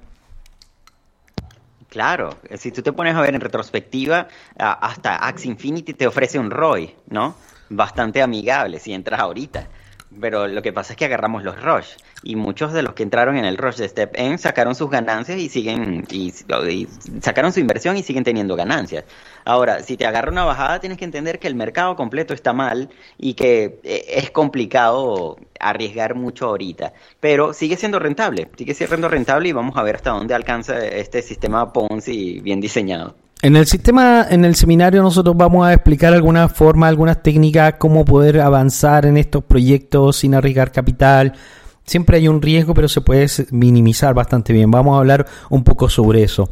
[1.88, 4.28] Claro, si tú te pones a ver en retrospectiva,
[4.58, 7.36] hasta Axe Infinity te ofrece un ROI, ¿no?
[7.70, 9.66] Bastante amigable si entras ahorita.
[10.18, 11.90] Pero lo que pasa es que agarramos los rush
[12.24, 15.38] y muchos de los que entraron en el rush de Step N sacaron sus ganancias
[15.38, 16.32] y siguen y,
[17.20, 19.04] sacaron su inversión y siguen teniendo ganancias.
[19.44, 22.90] Ahora, si te agarra una bajada, tienes que entender que el mercado completo está mal
[23.18, 29.50] y que eh, es complicado arriesgar mucho ahorita, pero sigue siendo rentable, sigue siendo rentable
[29.50, 33.14] y vamos a ver hasta dónde alcanza este sistema Ponzi bien diseñado.
[33.42, 38.04] En el sistema, en el seminario nosotros vamos a explicar alguna forma, algunas técnicas, cómo
[38.04, 41.32] poder avanzar en estos proyectos sin arriesgar capital.
[41.86, 44.70] Siempre hay un riesgo, pero se puede minimizar bastante bien.
[44.70, 46.50] Vamos a hablar un poco sobre eso.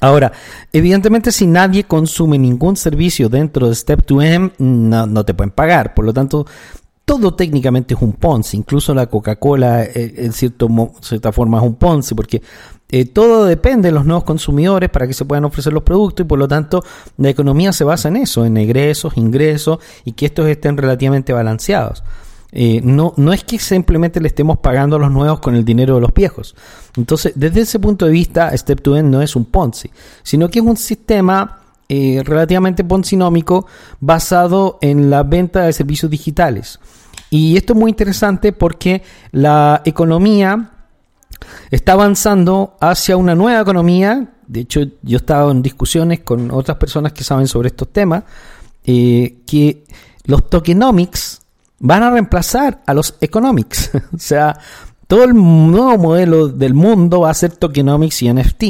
[0.00, 0.32] Ahora,
[0.72, 5.92] evidentemente si nadie consume ningún servicio dentro de Step2M, no, no te pueden pagar.
[5.92, 6.46] Por lo tanto,
[7.04, 10.68] todo técnicamente es un Ponzi, incluso la Coca-Cola eh, en cierto,
[11.00, 12.42] cierta forma es un Ponzi, porque
[12.90, 16.26] eh, todo depende de los nuevos consumidores para que se puedan ofrecer los productos y
[16.26, 16.82] por lo tanto
[17.18, 22.02] la economía se basa en eso, en egresos, ingresos y que estos estén relativamente balanceados.
[22.50, 25.96] Eh, no, no es que simplemente le estemos pagando a los nuevos con el dinero
[25.96, 26.56] de los viejos.
[26.96, 29.90] Entonces, desde ese punto de vista, Step 2 no es un Ponzi,
[30.22, 31.58] sino que es un sistema
[31.90, 33.66] eh, relativamente ponzinómico
[34.00, 36.80] basado en la venta de servicios digitales.
[37.28, 40.70] Y esto es muy interesante porque la economía
[41.70, 44.32] está avanzando hacia una nueva economía.
[44.46, 48.24] De hecho, yo he estado en discusiones con otras personas que saben sobre estos temas,
[48.84, 49.84] eh, que
[50.24, 51.42] los tokenomics
[51.80, 53.90] van a reemplazar a los economics.
[54.14, 54.58] o sea,
[55.06, 58.62] todo el nuevo modelo del mundo va a ser tokenomics y NFT.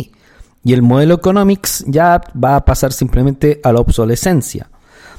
[0.64, 4.69] Y el modelo economics ya va a pasar simplemente a la obsolescencia.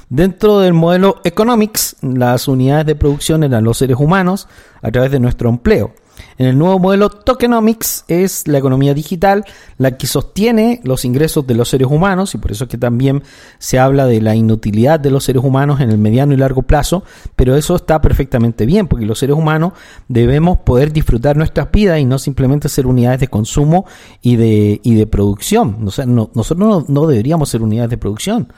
[0.08, 4.48] Dentro del modelo economics, las unidades de producción eran los seres humanos
[4.82, 5.94] a través de nuestro empleo.
[6.40, 9.44] En el nuevo modelo tokenomics es la economía digital
[9.76, 13.22] la que sostiene los ingresos de los seres humanos y por eso es que también
[13.58, 17.04] se habla de la inutilidad de los seres humanos en el mediano y largo plazo,
[17.36, 19.74] pero eso está perfectamente bien porque los seres humanos
[20.08, 23.84] debemos poder disfrutar nuestras vidas y no simplemente ser unidades de consumo
[24.22, 25.86] y de, y de producción.
[25.86, 28.50] O sea, nosotros no, no deberíamos ser unidades de producción.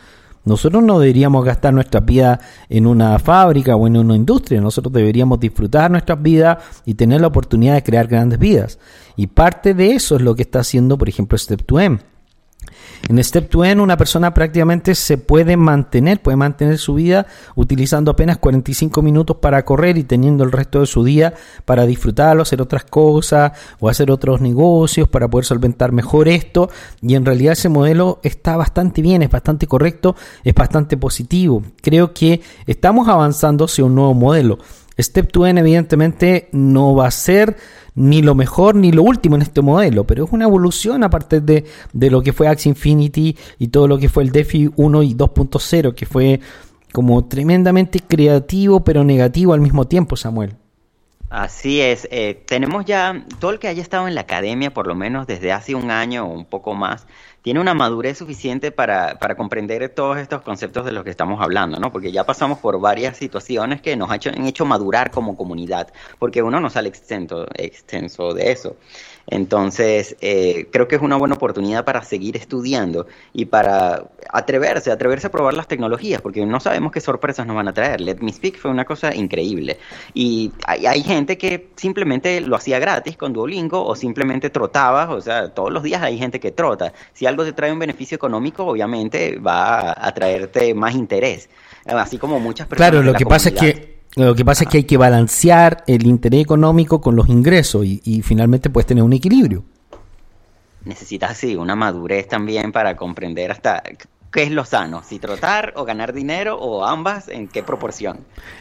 [0.44, 5.38] Nosotros no deberíamos gastar nuestras vidas en una fábrica o en una industria, nosotros deberíamos
[5.38, 8.78] disfrutar nuestras vidas y tener la oportunidad de crear grandes vidas.
[9.16, 12.00] Y parte de eso es lo que está haciendo, por ejemplo, Step2M.
[13.08, 17.26] En Step 2 una persona prácticamente se puede mantener, puede mantener su vida
[17.56, 22.42] utilizando apenas 45 minutos para correr y teniendo el resto de su día para disfrutarlo,
[22.42, 26.70] hacer otras cosas o hacer otros negocios para poder solventar mejor esto.
[27.00, 30.14] Y en realidad ese modelo está bastante bien, es bastante correcto,
[30.44, 31.62] es bastante positivo.
[31.82, 34.58] Creo que estamos avanzando hacia un nuevo modelo.
[34.98, 37.56] Step 2 evidentemente no va a ser
[37.94, 41.64] ni lo mejor ni lo último en este modelo, pero es una evolución aparte de,
[41.92, 45.14] de lo que fue Axie Infinity y todo lo que fue el DeFi 1 y
[45.14, 46.40] 2.0, que fue
[46.92, 50.56] como tremendamente creativo pero negativo al mismo tiempo, Samuel.
[51.32, 54.94] Así es, eh, tenemos ya todo el que haya estado en la academia, por lo
[54.94, 57.06] menos desde hace un año o un poco más,
[57.40, 61.80] tiene una madurez suficiente para, para, comprender todos estos conceptos de los que estamos hablando,
[61.80, 61.90] ¿no?
[61.90, 66.60] Porque ya pasamos por varias situaciones que nos han hecho, madurar como comunidad, porque uno
[66.60, 68.76] no sale extenso, extenso de eso.
[69.26, 75.26] Entonces, eh, creo que es una buena oportunidad para seguir estudiando y para atreverse, atreverse
[75.26, 78.00] a probar las tecnologías, porque no sabemos qué sorpresas nos van a traer.
[78.00, 79.78] Let Me Speak fue una cosa increíble.
[80.14, 85.20] Y hay, hay gente que simplemente lo hacía gratis con Duolingo o simplemente trotaba, o
[85.20, 86.92] sea, todos los días hay gente que trota.
[87.12, 91.48] Si algo te trae un beneficio económico, obviamente va a traerte más interés.
[91.86, 92.90] Así como muchas personas.
[92.90, 96.06] Claro, lo que pasa es que lo que pasa es que hay que balancear el
[96.06, 99.64] interés económico con los ingresos y, finalmente puedes tener un equilibrio.
[100.84, 103.82] Necesitas, sí, una madurez también para comprender hasta
[104.30, 108.18] qué es lo sano, si trotar o ganar dinero o ambas, en qué proporción.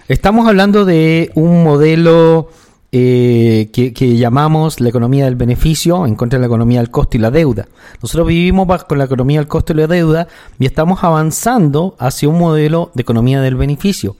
[0.07, 2.49] Estamos hablando de un modelo
[2.91, 7.17] eh, que, que, llamamos la economía del beneficio en contra de la economía del costo
[7.17, 7.67] y la deuda.
[8.01, 10.27] Nosotros vivimos con la economía del costo y la deuda
[10.59, 14.15] y estamos avanzando hacia un modelo de economía del beneficio.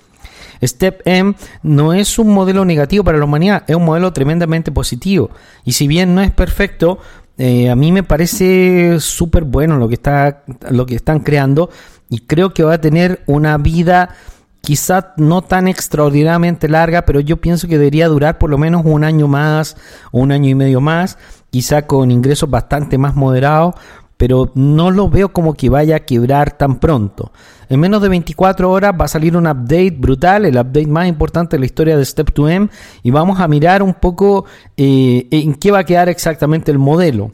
[0.61, 5.29] Step M no es un modelo negativo para la humanidad, es un modelo tremendamente positivo.
[5.65, 6.99] Y si bien no es perfecto,
[7.37, 11.69] eh, a mí me parece súper bueno lo que, está, lo que están creando
[12.09, 14.15] y creo que va a tener una vida
[14.61, 19.03] quizás no tan extraordinariamente larga, pero yo pienso que debería durar por lo menos un
[19.03, 19.75] año más
[20.11, 21.17] un año y medio más,
[21.49, 23.75] quizá con ingresos bastante más moderados,
[24.17, 27.31] pero no lo veo como que vaya a quebrar tan pronto.
[27.71, 31.55] En menos de 24 horas va a salir un update brutal, el update más importante
[31.55, 32.69] de la historia de Step 2 M,
[33.01, 34.43] y vamos a mirar un poco
[34.75, 37.31] eh, en qué va a quedar exactamente el modelo.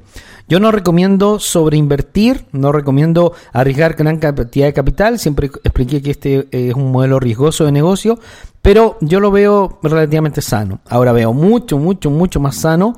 [0.47, 6.47] Yo no recomiendo sobreinvertir, no recomiendo arriesgar gran cantidad de capital, siempre expliqué que este
[6.51, 8.19] es un modelo riesgoso de negocio,
[8.61, 10.81] pero yo lo veo relativamente sano.
[10.87, 12.95] Ahora veo mucho, mucho, mucho más sano.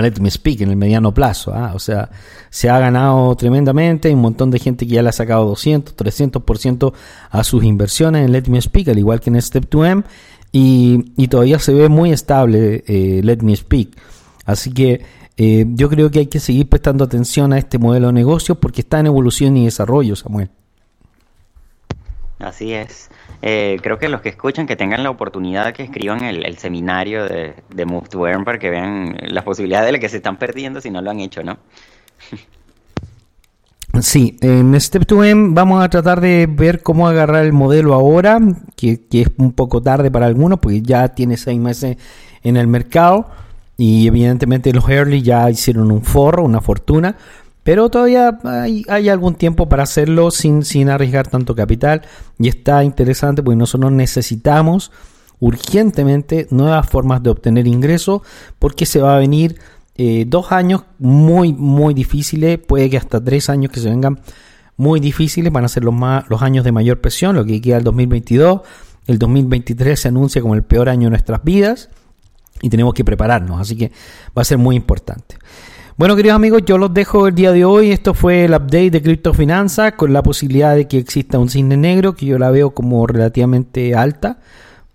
[0.00, 1.52] Let Me Speak en el mediano plazo.
[1.54, 1.72] ¿ah?
[1.74, 2.10] O sea,
[2.50, 4.08] se ha ganado tremendamente.
[4.08, 6.92] Hay un montón de gente que ya le ha sacado 200, 300%
[7.30, 10.04] a sus inversiones en Let Me Speak, al igual que en Step 2M.
[10.52, 13.96] Y, todavía se ve muy estable eh, Let Me Speak.
[14.44, 15.02] Así que
[15.36, 18.82] eh, yo creo que hay que seguir prestando atención a este modelo de negocio porque
[18.82, 20.50] está en evolución y desarrollo, Samuel.
[22.42, 23.08] Así es.
[23.40, 27.54] Eh, creo que los que escuchan que tengan la oportunidad que escriban el, seminario de,
[27.72, 30.80] de, Move to Earn para que vean las posibilidades de las que se están perdiendo
[30.80, 31.58] si no lo han hecho, ¿no?
[34.00, 38.38] Sí, en Step 2M vamos a tratar de ver cómo agarrar el modelo ahora,
[38.74, 41.98] que, que es un poco tarde para algunos, porque ya tiene seis meses
[42.42, 43.28] en el mercado
[43.76, 47.16] y evidentemente los early ya hicieron un forro, una fortuna,
[47.62, 48.38] pero todavía
[48.88, 52.02] hay, algún tiempo para hacerlo sin, sin arriesgar tanto capital
[52.38, 54.90] y está interesante porque nosotros necesitamos
[55.38, 58.22] urgentemente nuevas formas de obtener ingresos
[58.58, 59.58] porque se va a venir
[59.96, 64.20] eh, dos años muy muy difíciles, puede que hasta tres años que se vengan
[64.76, 67.76] muy difíciles, van a ser los, más, los años de mayor presión, lo que queda
[67.76, 68.62] el 2022,
[69.06, 71.90] el 2023 se anuncia como el peor año de nuestras vidas
[72.60, 73.92] y tenemos que prepararnos, así que
[74.36, 75.36] va a ser muy importante.
[75.98, 77.90] Bueno, queridos amigos, yo los dejo el día de hoy.
[77.90, 82.14] Esto fue el update de criptofinanzas con la posibilidad de que exista un cisne negro,
[82.14, 84.38] que yo la veo como relativamente alta.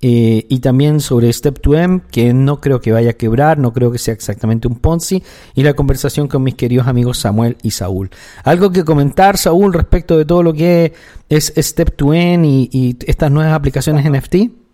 [0.02, 3.92] Eh, y también sobre Step 2M, que no creo que vaya a quebrar, no creo
[3.92, 5.22] que sea exactamente un Ponzi.
[5.54, 8.10] Y la conversación con mis queridos amigos Samuel y Saúl.
[8.44, 10.94] ¿Algo que comentar, Saúl, respecto de todo lo que
[11.30, 14.67] es Step 2M y, y estas nuevas aplicaciones NFT?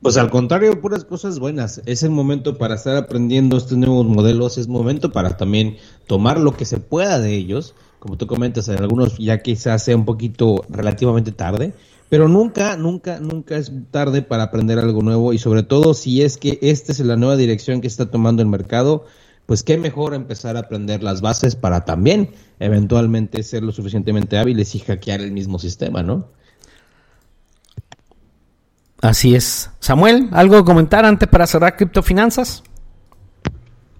[0.00, 1.80] Pues al contrario, puras cosas buenas.
[1.86, 5.76] Es el momento para estar aprendiendo estos nuevos modelos, es momento para también
[6.06, 7.74] tomar lo que se pueda de ellos.
[7.98, 11.72] Como tú comentas, en algunos ya quizás sea un poquito relativamente tarde,
[12.10, 16.36] pero nunca, nunca, nunca es tarde para aprender algo nuevo y sobre todo si es
[16.36, 19.06] que esta es la nueva dirección que está tomando el mercado,
[19.46, 22.30] pues qué mejor empezar a aprender las bases para también
[22.60, 26.28] eventualmente ser lo suficientemente hábiles y hackear el mismo sistema, ¿no?
[29.04, 29.70] Así es.
[29.80, 32.62] Samuel, ¿algo que comentar antes para cerrar criptofinanzas?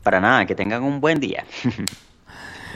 [0.02, 1.44] Para nada, que tengan un buen día.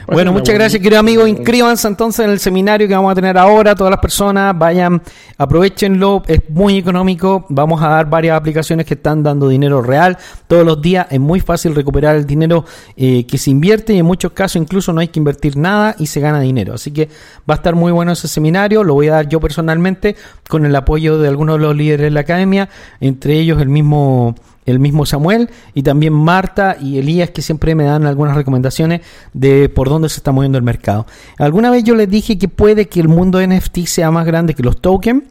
[0.07, 1.27] Bueno, muchas gracias, querido amigo.
[1.27, 3.75] Inscríbanse entonces en el seminario que vamos a tener ahora.
[3.75, 5.01] Todas las personas vayan,
[5.37, 6.23] aprovechenlo.
[6.27, 7.45] Es muy económico.
[7.49, 11.07] Vamos a dar varias aplicaciones que están dando dinero real todos los días.
[11.09, 12.65] Es muy fácil recuperar el dinero
[12.97, 16.07] eh, que se invierte y en muchos casos incluso no hay que invertir nada y
[16.07, 16.73] se gana dinero.
[16.73, 17.09] Así que
[17.49, 18.83] va a estar muy bueno ese seminario.
[18.83, 20.15] Lo voy a dar yo personalmente
[20.47, 22.69] con el apoyo de algunos de los líderes de la academia,
[22.99, 24.35] entre ellos el mismo
[24.69, 29.01] el mismo Samuel y también Marta y Elías que siempre me dan algunas recomendaciones
[29.33, 31.05] de por dónde se está moviendo el mercado.
[31.37, 34.63] Alguna vez yo les dije que puede que el mundo NFT sea más grande que
[34.63, 35.23] los tokens.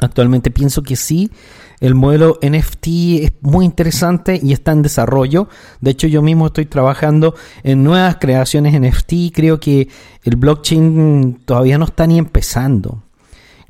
[0.00, 1.30] Actualmente pienso que sí.
[1.80, 2.86] El modelo NFT
[3.22, 5.48] es muy interesante y está en desarrollo.
[5.80, 9.34] De hecho, yo mismo estoy trabajando en nuevas creaciones NFT.
[9.34, 9.88] Creo que
[10.22, 13.03] el blockchain todavía no está ni empezando.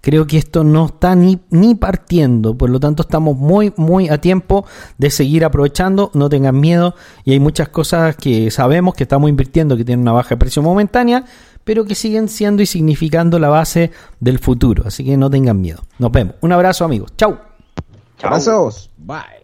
[0.04, 4.18] Creo que esto no está ni, ni partiendo, por lo tanto estamos muy, muy a
[4.18, 4.66] tiempo
[4.98, 6.94] de seguir aprovechando, no tengan miedo
[7.24, 10.60] y hay muchas cosas que sabemos que estamos invirtiendo que tienen una baja de precio
[10.60, 11.24] momentánea,
[11.64, 15.80] pero que siguen siendo y significando la base del futuro, así que no tengan miedo.
[15.98, 16.34] Nos vemos.
[16.42, 17.14] Un abrazo amigos.
[17.16, 17.38] Chau.
[18.22, 18.90] Abrazos.
[18.98, 19.43] Bye.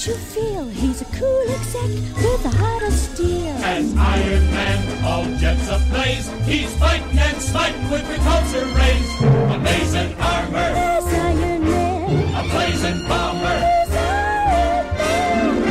[0.00, 3.54] Makes you feel he's a cool exec with a heart of steel.
[3.62, 9.10] As Iron Man, all jets ablaze, he's fighting and smiting with repulsor rays.
[9.54, 10.72] Amazing armor.
[10.72, 12.34] There's Iron Man.
[12.34, 13.60] A blazing bomber.
[13.92, 15.64] Iron Man.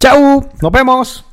[0.00, 1.31] Chau, nos vemos.